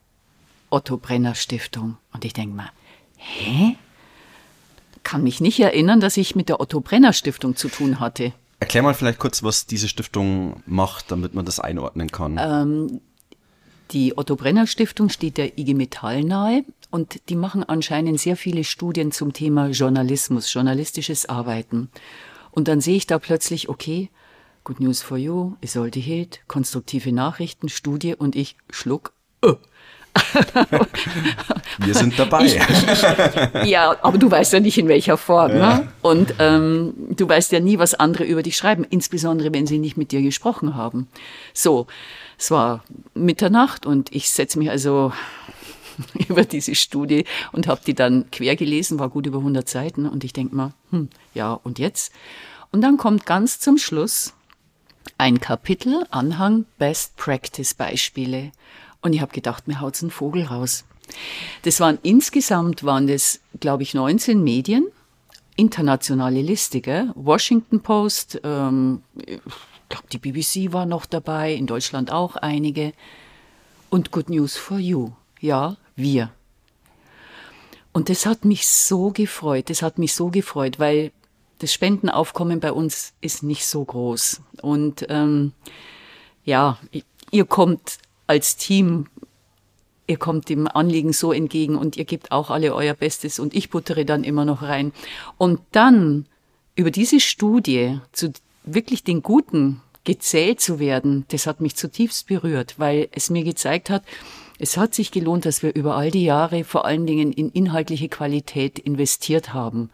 Otto 0.70 0.98
Brenner 0.98 1.34
Stiftung. 1.34 1.98
Und 2.14 2.26
ich 2.26 2.34
denke 2.34 2.56
mal, 2.56 2.70
hä? 3.18 3.76
kann 5.04 5.24
mich 5.24 5.42
nicht 5.42 5.60
erinnern, 5.60 6.00
dass 6.00 6.16
ich 6.16 6.36
mit 6.36 6.48
der 6.50 6.62
Otto 6.62 6.80
Brenner 6.80 7.12
Stiftung 7.12 7.56
zu 7.56 7.70
tun 7.70 8.00
hatte. 8.00 8.34
Erklär 8.60 8.84
mal 8.84 8.94
vielleicht 8.94 9.18
kurz, 9.18 9.42
was 9.42 9.66
diese 9.66 9.88
Stiftung 9.88 10.62
macht, 10.68 11.10
damit 11.10 11.34
man 11.34 11.46
das 11.46 11.60
einordnen 11.60 12.12
kann. 12.12 12.38
Ähm, 12.40 13.02
die 13.90 14.16
Otto 14.16 14.36
Brenner 14.36 14.68
Stiftung 14.68 15.10
steht 15.10 15.38
der 15.38 15.58
IG 15.58 15.74
Metall 15.74 16.24
nahe 16.24 16.64
und 16.92 17.28
die 17.30 17.36
machen 17.36 17.64
anscheinend 17.64 18.20
sehr 18.20 18.36
viele 18.36 18.64
Studien 18.64 19.12
zum 19.12 19.34
Thema 19.34 19.70
Journalismus, 19.70 20.54
journalistisches 20.54 21.28
Arbeiten. 21.28 21.90
Und 22.52 22.68
dann 22.68 22.82
sehe 22.82 22.98
ich 22.98 23.08
da 23.08 23.20
plötzlich, 23.20 23.70
okay, 23.70 24.10
Good 24.64 24.80
News 24.80 25.02
for 25.02 25.18
You, 25.18 25.56
Isolde 25.62 26.00
Hild, 26.00 26.42
konstruktive 26.48 27.12
Nachrichten, 27.12 27.70
Studie 27.70 28.16
und 28.16 28.36
ich 28.36 28.56
schluck. 28.70 29.14
Oh, 29.42 29.56
Wir 31.80 31.94
sind 31.94 32.18
dabei. 32.18 32.46
Ich, 32.46 32.56
ich, 32.56 33.64
ja, 33.70 33.96
aber 34.02 34.18
du 34.18 34.30
weißt 34.30 34.54
ja 34.54 34.60
nicht 34.60 34.78
in 34.78 34.88
welcher 34.88 35.18
Form. 35.18 35.52
Ja. 35.52 35.78
Ne? 35.78 35.88
Und 36.02 36.36
ähm, 36.40 36.94
du 37.10 37.28
weißt 37.28 37.52
ja 37.52 37.60
nie, 37.60 37.80
was 37.80 37.94
andere 37.94 38.24
über 38.24 38.44
dich 38.44 38.58
schreiben, 38.58 38.86
insbesondere 38.90 39.54
wenn 39.54 39.68
sie 39.68 39.80
nicht 39.80 39.98
mit 39.98 40.12
dir 40.12 40.22
gesprochen 40.22 40.76
haben. 40.76 41.08
So, 41.54 41.88
es 42.38 42.52
war 42.52 42.84
Mitternacht 43.14 43.86
und 43.86 44.14
ich 44.14 44.30
setze 44.30 44.60
mich 44.60 44.70
also 44.70 45.14
über 46.30 46.44
diese 46.44 46.76
Studie 46.76 47.26
und 47.52 47.68
habe 47.68 47.82
die 47.86 47.94
dann 47.94 48.30
quer 48.32 48.56
gelesen, 48.56 49.00
war 49.00 49.10
gut 49.10 49.26
über 49.26 49.40
100 49.40 49.68
Seiten 49.68 50.06
und 50.06 50.24
ich 50.24 50.34
denke 50.34 50.56
mal, 50.56 50.74
hm, 50.92 51.10
ja, 51.34 51.54
und 51.54 51.80
jetzt? 51.80 52.12
Und 52.72 52.82
dann 52.82 52.98
kommt 52.98 53.26
ganz 53.26 53.60
zum 53.60 53.78
Schluss 53.78 54.34
ein 55.18 55.40
Kapitel, 55.40 56.06
Anhang 56.12 56.66
Best 56.78 57.16
Practice 57.18 57.74
Beispiele. 57.74 58.52
Und 59.02 59.14
ich 59.14 59.22
habe 59.22 59.32
gedacht, 59.32 59.68
mir 59.68 59.82
haut's 59.82 60.02
ein 60.02 60.12
Vogel 60.12 60.44
raus. 60.44 60.86
Das 61.64 61.80
waren 61.80 61.98
insgesamt 62.04 62.84
waren 62.84 63.08
das, 63.08 63.40
glaube 63.60 63.84
ich, 63.84 63.94
19 63.94 64.44
Medien, 64.44 64.88
internationale 65.56 66.42
Liste, 66.42 66.82
gell? 66.82 67.12
Washington 67.16 67.82
Post, 67.82 68.40
ähm, 68.44 69.02
ich 69.16 69.40
glaube, 69.90 70.08
die 70.12 70.20
BBC 70.20 70.72
war 70.72 70.86
noch 70.86 71.06
dabei, 71.06 71.54
in 71.54 71.66
Deutschland 71.66 72.12
auch 72.12 72.36
einige. 72.36 72.94
Und 73.90 74.12
Good 74.12 74.30
News 74.30 74.56
for 74.56 74.78
You, 74.78 75.12
ja, 75.40 75.78
wir. 76.00 76.32
Und 77.92 78.10
das 78.10 78.26
hat 78.26 78.46
mich 78.46 78.68
so 78.68 79.12
gefreut, 79.12 79.70
das 79.70 79.82
hat 79.82 79.98
mich 79.98 80.14
so 80.14 80.30
gefreut, 80.30 80.80
weil 80.80 81.12
das 81.60 81.74
Spendenaufkommen 81.74 82.60
bei 82.60 82.72
uns 82.72 83.14
ist 83.22 83.44
nicht 83.44 83.66
so 83.66 83.84
groß. 83.84 84.42
Und 84.62 85.06
ähm, 85.10 85.54
ja, 86.46 86.80
ihr 87.32 87.46
kommt 87.46 87.98
als 88.28 88.56
Team, 88.56 89.08
ihr 90.08 90.18
kommt 90.18 90.50
dem 90.50 90.68
Anliegen 90.68 91.14
so 91.14 91.34
entgegen 91.34 91.76
und 91.76 91.98
ihr 91.98 92.06
gebt 92.06 92.32
auch 92.32 92.50
alle 92.50 92.74
euer 92.74 92.94
Bestes 92.94 93.40
und 93.40 93.54
ich 93.54 93.70
buttere 93.70 94.06
dann 94.06 94.24
immer 94.24 94.46
noch 94.46 94.62
rein. 94.62 94.94
Und 95.38 95.60
dann 95.72 96.26
über 96.76 96.92
diese 96.92 97.20
Studie 97.20 98.00
zu 98.12 98.32
wirklich 98.64 99.04
den 99.04 99.22
Guten 99.22 99.82
gezählt 100.04 100.62
zu 100.62 100.80
werden, 100.80 101.26
das 101.30 101.46
hat 101.46 101.60
mich 101.60 101.76
zutiefst 101.76 102.28
berührt, 102.28 102.76
weil 102.78 103.10
es 103.12 103.30
mir 103.30 103.44
gezeigt 103.44 103.90
hat, 103.90 104.04
es 104.60 104.78
hat 104.78 104.94
sich 104.94 105.12
gelohnt, 105.12 105.46
dass 105.46 105.64
wir 105.64 105.74
über 105.74 105.96
all 105.96 106.12
die 106.12 106.26
Jahre 106.26 106.64
vor 106.66 106.86
allen 106.86 107.08
Dingen 107.08 107.32
in 107.32 107.50
inhaltliche 107.50 108.10
Qualität 108.10 108.78
investiert 108.78 109.54
haben. 109.54 109.90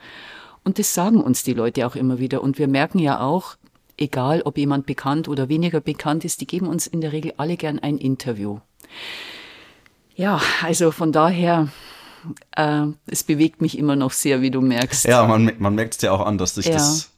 Und 0.64 0.80
das 0.80 0.96
sagen 0.96 1.22
uns 1.22 1.44
die 1.44 1.54
Leute 1.54 1.86
auch 1.86 1.96
immer 1.96 2.18
wieder. 2.18 2.42
Und 2.42 2.58
wir 2.58 2.68
merken 2.68 2.98
ja 2.98 3.22
auch, 3.22 3.56
egal 3.98 4.42
ob 4.42 4.58
jemand 4.58 4.88
bekannt 4.88 5.28
oder 5.28 5.48
weniger 5.50 5.80
bekannt 5.80 6.26
ist, 6.26 6.42
die 6.42 6.48
geben 6.48 6.68
uns 6.68 6.88
in 6.88 7.00
der 7.00 7.12
Regel 7.12 7.34
alle 7.38 7.58
gern 7.58 7.78
ein 7.78 8.00
Interview. 8.00 8.60
Ja, 10.16 10.42
also 10.64 10.92
von 10.92 11.12
daher, 11.12 11.68
äh, 12.56 12.88
es 13.06 13.24
bewegt 13.24 13.62
mich 13.62 13.78
immer 13.78 13.96
noch 13.96 14.12
sehr, 14.12 14.42
wie 14.42 14.50
du 14.50 14.62
merkst. 14.62 15.06
Ja, 15.06 15.28
man, 15.28 15.52
man 15.60 15.76
merkt 15.76 15.96
es 15.96 16.02
ja 16.02 16.12
auch 16.12 16.26
an, 16.26 16.40
dass 16.40 16.56
dich 16.56 16.66
ja. 16.66 16.74
das 16.74 17.12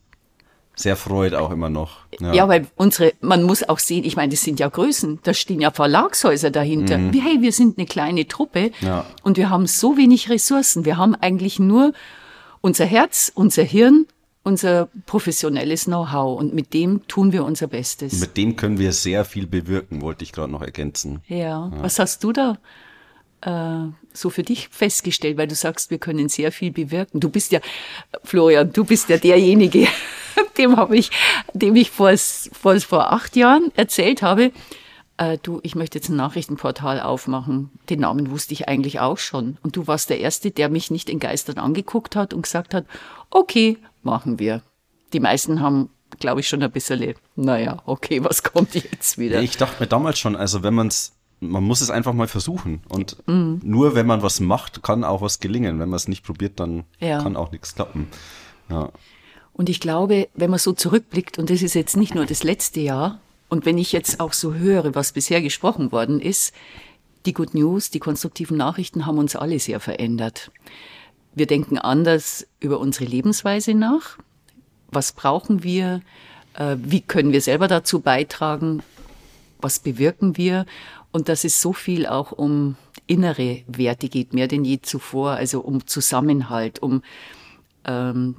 sehr 0.78 0.96
freut 0.96 1.34
auch 1.34 1.52
immer 1.52 1.70
noch. 1.70 1.98
Ja. 2.20 2.34
ja. 2.34 2.48
weil 2.48 2.68
unsere, 2.76 3.14
man 3.20 3.44
muss 3.44 3.68
auch 3.68 3.80
sehen, 3.80 4.06
ich 4.06 4.16
meine, 4.16 4.32
das 4.32 4.42
sind 4.42 4.60
ja 4.60 4.70
Größen, 4.70 5.20
da 5.24 5.34
stehen 5.34 5.60
ja 5.60 5.72
Verlagshäuser 5.72 6.52
dahinter. 6.52 6.98
Mhm. 6.98 7.14
Hey, 7.14 7.42
wir 7.42 7.52
sind 7.52 7.78
eine 7.78 7.88
kleine 7.88 8.28
Truppe 8.28 8.72
ja. 8.82 9.06
und 9.24 9.38
wir 9.38 9.50
haben 9.50 9.68
so 9.68 9.98
wenig 9.98 10.30
Ressourcen. 10.30 10.86
Wir 10.86 10.98
haben 10.98 11.16
eigentlich 11.16 11.60
nur 11.60 11.94
unser 12.62 12.86
Herz, 12.86 13.32
unser 13.34 13.64
Hirn 13.64 14.06
unser 14.44 14.88
professionelles 15.06 15.86
Know-how 15.86 16.40
und 16.40 16.54
mit 16.54 16.74
dem 16.74 17.06
tun 17.10 17.34
wir 17.34 17.44
unser 17.44 17.68
Bestes. 17.68 18.22
Mit 18.22 18.38
dem 18.38 18.56
können 18.56 18.80
wir 18.80 18.94
sehr 18.94 19.26
viel 19.26 19.46
bewirken, 19.46 20.02
wollte 20.02 20.24
ich 20.24 20.32
gerade 20.32 20.50
noch 20.50 20.62
ergänzen. 20.62 21.20
Ja. 21.28 21.38
ja. 21.38 21.72
Was 21.82 22.00
hast 22.00 22.24
du 22.24 22.32
da 22.32 22.58
äh, 23.42 23.92
so 24.14 24.30
für 24.30 24.44
dich 24.44 24.70
festgestellt, 24.70 25.38
weil 25.38 25.48
du 25.48 25.56
sagst, 25.56 25.92
wir 25.92 25.98
können 25.98 26.30
sehr 26.30 26.52
viel 26.52 26.72
bewirken. 26.72 27.20
Du 27.20 27.30
bist 27.30 27.52
ja, 27.52 27.60
Florian, 28.24 28.72
du 28.72 28.84
bist 28.84 29.10
ja 29.10 29.18
derjenige, 29.18 29.88
dem 30.58 30.76
habe 30.78 30.98
ich, 30.98 31.12
dem 31.54 31.76
ich 31.76 31.92
vor, 31.92 32.12
vor, 32.18 32.80
vor 32.80 33.12
acht 33.12 33.36
Jahren 33.36 33.72
erzählt 33.76 34.22
habe, 34.22 34.52
äh, 35.18 35.38
du, 35.42 35.60
ich 35.64 35.76
möchte 35.76 35.98
jetzt 35.98 36.10
ein 36.10 36.16
Nachrichtenportal 36.16 37.00
aufmachen. 37.02 37.72
Den 37.90 38.02
Namen 38.02 38.30
wusste 38.32 38.54
ich 38.54 38.68
eigentlich 38.68 39.00
auch 39.00 39.18
schon. 39.18 39.58
Und 39.64 39.76
du 39.76 39.88
warst 39.88 40.10
der 40.10 40.20
Erste, 40.20 40.52
der 40.52 40.70
mich 40.70 40.92
nicht 40.92 41.10
in 41.10 41.20
Geistern 41.20 41.58
angeguckt 41.58 42.16
hat 42.16 42.34
und 42.34 42.44
gesagt 42.44 42.74
hat, 42.74 42.86
okay, 43.30 43.78
machen 44.04 44.40
wir. 44.40 44.62
Die 45.14 45.20
meisten 45.20 45.62
haben 45.62 45.90
glaube 46.20 46.40
ich, 46.40 46.48
schon 46.48 46.64
ein 46.64 46.72
bisschen, 46.72 47.16
naja, 47.36 47.82
okay, 47.86 48.24
was 48.24 48.44
kommt 48.44 48.74
jetzt 48.76 49.18
wieder? 49.18 49.42
Ich 49.42 49.58
dachte 49.58 49.82
mir 49.82 49.88
damals 49.88 50.20
schon, 50.20 50.36
also 50.36 50.64
wenn 50.64 50.74
man 50.74 50.88
es, 50.88 51.14
man 51.40 51.64
muss 51.64 51.82
es 51.82 51.90
einfach 51.90 52.14
mal 52.14 52.28
versuchen. 52.28 52.82
Und 52.90 53.18
mhm. 53.28 53.60
nur 53.64 53.96
wenn 53.96 54.08
man 54.08 54.22
was 54.22 54.40
macht, 54.40 54.84
kann 54.84 55.04
auch 55.04 55.22
was 55.22 55.40
gelingen. 55.40 55.80
Wenn 55.80 55.90
man 55.90 55.98
es 55.98 56.08
nicht 56.08 56.24
probiert, 56.24 56.60
dann 56.60 56.86
ja. 57.00 57.22
kann 57.22 57.36
auch 57.36 57.52
nichts 57.52 57.76
klappen. 57.76 58.08
Ja. 58.70 58.90
Und 59.58 59.70
ich 59.70 59.80
glaube, 59.80 60.30
wenn 60.36 60.52
man 60.52 60.60
so 60.60 60.72
zurückblickt, 60.72 61.40
und 61.40 61.50
das 61.50 61.64
ist 61.64 61.74
jetzt 61.74 61.98
nicht 61.98 62.14
nur 62.14 62.28
das 62.28 62.44
letzte 62.44 62.80
Jahr, 62.80 63.20
und 63.50 63.66
wenn 63.66 63.78
ich 63.78 63.92
jetzt 63.92 64.20
auch 64.20 64.34
so 64.34 64.54
höre, 64.54 64.94
was 64.94 65.14
bisher 65.14 65.42
gesprochen 65.42 65.92
worden 65.92 66.22
ist, 66.22 66.54
die 67.26 67.34
Good 67.34 67.56
News, 67.56 67.90
die 67.90 68.00
konstruktiven 68.00 68.56
Nachrichten 68.56 69.06
haben 69.06 69.18
uns 69.18 69.36
alle 69.36 69.60
sehr 69.60 69.80
verändert. 69.80 70.52
Wir 71.34 71.48
denken 71.48 71.78
anders 71.78 72.46
über 72.60 72.80
unsere 72.80 73.06
Lebensweise 73.06 73.74
nach. 73.74 74.18
Was 74.90 75.12
brauchen 75.12 75.64
wir? 75.64 76.02
Äh, 76.54 76.78
wie 76.80 77.02
können 77.02 77.32
wir 77.32 77.42
selber 77.42 77.68
dazu 77.68 78.00
beitragen? 78.00 78.84
Was 79.60 79.80
bewirken 79.80 80.38
wir? 80.38 80.66
Und 81.12 81.30
dass 81.30 81.44
es 81.44 81.62
so 81.62 81.74
viel 81.74 82.06
auch 82.06 82.32
um 82.32 82.76
innere 83.08 83.64
Werte 83.68 84.08
geht, 84.08 84.34
mehr 84.34 84.48
denn 84.48 84.64
je 84.64 84.82
zuvor, 84.82 85.32
also 85.32 85.62
um 85.62 85.88
Zusammenhalt, 85.88 86.80
um 86.80 87.02
ähm, 87.86 88.36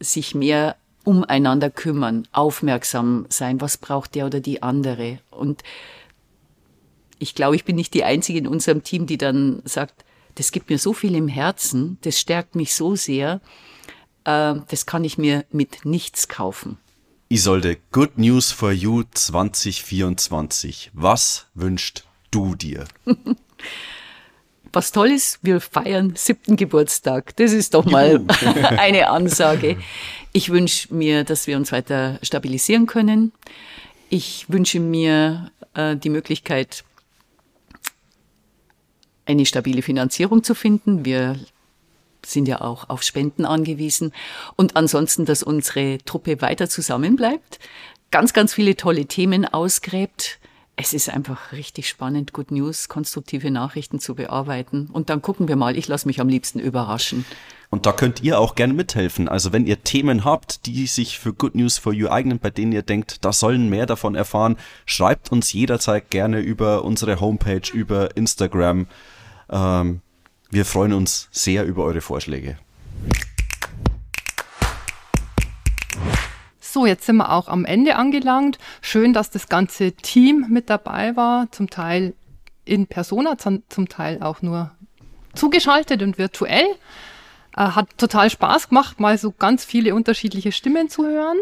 sich 0.00 0.34
mehr 0.34 0.76
umeinander 1.04 1.70
kümmern, 1.70 2.26
aufmerksam 2.32 3.26
sein, 3.28 3.60
was 3.60 3.78
braucht 3.78 4.14
der 4.14 4.26
oder 4.26 4.40
die 4.40 4.62
andere. 4.62 5.18
Und 5.30 5.62
ich 7.18 7.34
glaube, 7.34 7.56
ich 7.56 7.64
bin 7.64 7.76
nicht 7.76 7.94
die 7.94 8.04
Einzige 8.04 8.38
in 8.38 8.46
unserem 8.46 8.82
Team, 8.82 9.06
die 9.06 9.18
dann 9.18 9.62
sagt, 9.64 10.04
das 10.34 10.52
gibt 10.52 10.70
mir 10.70 10.78
so 10.78 10.92
viel 10.92 11.14
im 11.14 11.28
Herzen, 11.28 11.98
das 12.02 12.18
stärkt 12.18 12.54
mich 12.54 12.74
so 12.74 12.96
sehr, 12.96 13.40
äh, 14.24 14.54
das 14.68 14.86
kann 14.86 15.04
ich 15.04 15.18
mir 15.18 15.44
mit 15.50 15.84
nichts 15.84 16.28
kaufen. 16.28 16.78
Isolde, 17.28 17.76
Good 17.92 18.18
News 18.18 18.50
for 18.50 18.72
You 18.72 19.04
2024. 19.12 20.90
Was 20.94 21.46
wünscht 21.54 22.04
du 22.30 22.54
dir? 22.54 22.86
Was 24.72 24.92
toll 24.92 25.10
ist, 25.10 25.40
wir 25.42 25.60
feiern 25.60 26.14
siebten 26.14 26.56
Geburtstag. 26.56 27.34
Das 27.36 27.52
ist 27.52 27.74
doch 27.74 27.84
mal 27.84 28.24
eine 28.76 29.08
Ansage. 29.10 29.76
Ich 30.32 30.50
wünsche 30.50 30.94
mir, 30.94 31.24
dass 31.24 31.46
wir 31.46 31.56
uns 31.56 31.72
weiter 31.72 32.18
stabilisieren 32.22 32.86
können. 32.86 33.32
Ich 34.08 34.46
wünsche 34.48 34.78
mir 34.78 35.50
äh, 35.74 35.96
die 35.96 36.10
Möglichkeit, 36.10 36.84
eine 39.26 39.46
stabile 39.46 39.82
Finanzierung 39.82 40.44
zu 40.44 40.54
finden. 40.54 41.04
Wir 41.04 41.38
sind 42.24 42.46
ja 42.46 42.60
auch 42.60 42.88
auf 42.88 43.02
Spenden 43.02 43.44
angewiesen. 43.44 44.12
Und 44.56 44.76
ansonsten, 44.76 45.24
dass 45.24 45.42
unsere 45.42 45.98
Truppe 46.04 46.40
weiter 46.42 46.68
zusammenbleibt, 46.68 47.58
ganz, 48.10 48.32
ganz 48.32 48.54
viele 48.54 48.76
tolle 48.76 49.06
Themen 49.06 49.44
ausgräbt. 49.46 50.38
Es 50.82 50.94
ist 50.94 51.10
einfach 51.10 51.52
richtig 51.52 51.90
spannend, 51.90 52.32
Good 52.32 52.52
News, 52.52 52.88
konstruktive 52.88 53.50
Nachrichten 53.50 54.00
zu 54.00 54.14
bearbeiten. 54.14 54.88
Und 54.90 55.10
dann 55.10 55.20
gucken 55.20 55.46
wir 55.46 55.56
mal. 55.56 55.76
Ich 55.76 55.88
lasse 55.88 56.08
mich 56.08 56.22
am 56.22 56.28
liebsten 56.30 56.58
überraschen. 56.58 57.26
Und 57.68 57.84
da 57.84 57.92
könnt 57.92 58.22
ihr 58.22 58.40
auch 58.40 58.54
gerne 58.54 58.72
mithelfen. 58.72 59.28
Also 59.28 59.52
wenn 59.52 59.66
ihr 59.66 59.84
Themen 59.84 60.24
habt, 60.24 60.64
die 60.64 60.86
sich 60.86 61.18
für 61.18 61.34
Good 61.34 61.54
News 61.54 61.76
for 61.76 61.92
You 61.92 62.08
eignen, 62.08 62.38
bei 62.38 62.48
denen 62.48 62.72
ihr 62.72 62.80
denkt, 62.80 63.26
da 63.26 63.30
sollen 63.30 63.68
mehr 63.68 63.84
davon 63.84 64.14
erfahren, 64.14 64.56
schreibt 64.86 65.30
uns 65.30 65.52
jederzeit 65.52 66.10
gerne 66.10 66.40
über 66.40 66.82
unsere 66.82 67.20
Homepage, 67.20 67.70
über 67.74 68.16
Instagram. 68.16 68.86
Ähm, 69.50 70.00
wir 70.48 70.64
freuen 70.64 70.94
uns 70.94 71.28
sehr 71.30 71.66
über 71.66 71.84
eure 71.84 72.00
Vorschläge. 72.00 72.56
So, 76.72 76.86
jetzt 76.86 77.04
sind 77.04 77.16
wir 77.16 77.32
auch 77.32 77.48
am 77.48 77.64
Ende 77.64 77.96
angelangt. 77.96 78.58
Schön, 78.80 79.12
dass 79.12 79.30
das 79.30 79.48
ganze 79.48 79.90
Team 79.90 80.46
mit 80.50 80.70
dabei 80.70 81.16
war, 81.16 81.50
zum 81.50 81.68
Teil 81.68 82.14
in 82.64 82.86
Persona, 82.86 83.36
zum 83.38 83.88
Teil 83.88 84.22
auch 84.22 84.40
nur 84.40 84.70
zugeschaltet 85.34 86.00
und 86.00 86.16
virtuell. 86.16 86.66
Äh, 87.56 87.62
hat 87.62 87.88
total 87.98 88.30
Spaß 88.30 88.68
gemacht, 88.68 89.00
mal 89.00 89.18
so 89.18 89.32
ganz 89.32 89.64
viele 89.64 89.96
unterschiedliche 89.96 90.52
Stimmen 90.52 90.88
zu 90.88 91.04
hören. 91.04 91.38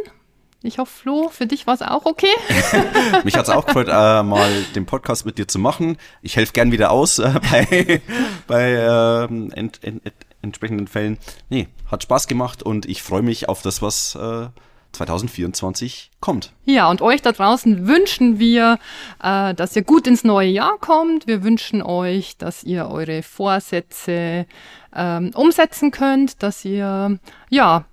Ich 0.62 0.78
hoffe, 0.78 0.92
Flo, 0.92 1.28
für 1.28 1.46
dich 1.46 1.66
war 1.66 1.74
es 1.74 1.82
auch 1.82 2.06
okay. 2.06 2.32
Mich 3.24 3.36
hat 3.36 3.44
es 3.44 3.50
auch 3.50 3.66
gefreut, 3.66 3.88
äh, 3.90 4.22
mal 4.22 4.50
den 4.74 4.86
Podcast 4.86 5.26
mit 5.26 5.36
dir 5.36 5.46
zu 5.46 5.58
machen. 5.58 5.98
Ich 6.22 6.36
helfe 6.36 6.54
gern 6.54 6.72
wieder 6.72 6.90
aus 6.90 7.18
äh, 7.18 7.34
bei, 7.50 8.00
bei 8.46 8.70
äh, 8.70 9.24
ent, 9.24 9.84
ent, 9.84 9.84
ent, 9.84 10.14
entsprechenden 10.40 10.86
Fällen. 10.86 11.18
Nee, 11.50 11.68
hat 11.90 12.02
Spaß 12.02 12.28
gemacht 12.28 12.62
und 12.62 12.86
ich 12.86 13.02
freue 13.02 13.22
mich 13.22 13.50
auf 13.50 13.60
das, 13.60 13.82
was 13.82 14.14
äh, 14.14 14.48
2024 14.92 16.11
kommt. 16.20 16.53
Ja, 16.64 16.90
und 16.90 17.03
euch 17.03 17.22
da 17.22 17.33
draußen 17.33 17.87
wünschen 17.87 18.38
wir, 18.38 18.79
äh, 19.22 19.55
dass 19.55 19.77
ihr 19.77 19.83
gut 19.83 20.07
ins 20.07 20.24
neue 20.24 20.48
Jahr 20.48 20.79
kommt. 20.79 21.27
Wir 21.27 21.42
wünschen 21.42 21.83
euch, 21.83 22.37
dass 22.37 22.64
ihr 22.64 22.88
eure 22.88 23.22
Vorsätze 23.22 24.46
ähm, 24.94 25.31
umsetzen 25.35 25.90
könnt, 25.90 26.42
dass 26.42 26.64
ihr 26.64 27.18
ja 27.51 27.85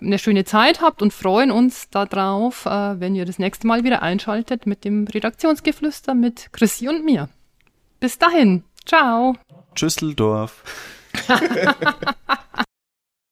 eine 0.00 0.18
schöne 0.18 0.44
Zeit 0.44 0.80
habt 0.80 1.02
und 1.02 1.12
freuen 1.12 1.50
uns 1.50 1.88
darauf, 1.90 2.66
äh, 2.66 3.00
wenn 3.00 3.14
ihr 3.14 3.24
das 3.24 3.38
nächste 3.38 3.66
Mal 3.66 3.84
wieder 3.84 4.02
einschaltet 4.02 4.66
mit 4.66 4.84
dem 4.84 5.06
Redaktionsgeflüster 5.06 6.14
mit 6.14 6.52
Chrissy 6.52 6.88
und 6.88 7.04
mir. 7.04 7.28
Bis 8.00 8.18
dahin. 8.18 8.64
Ciao. 8.84 9.36
Tschüsseldorf. 9.74 10.62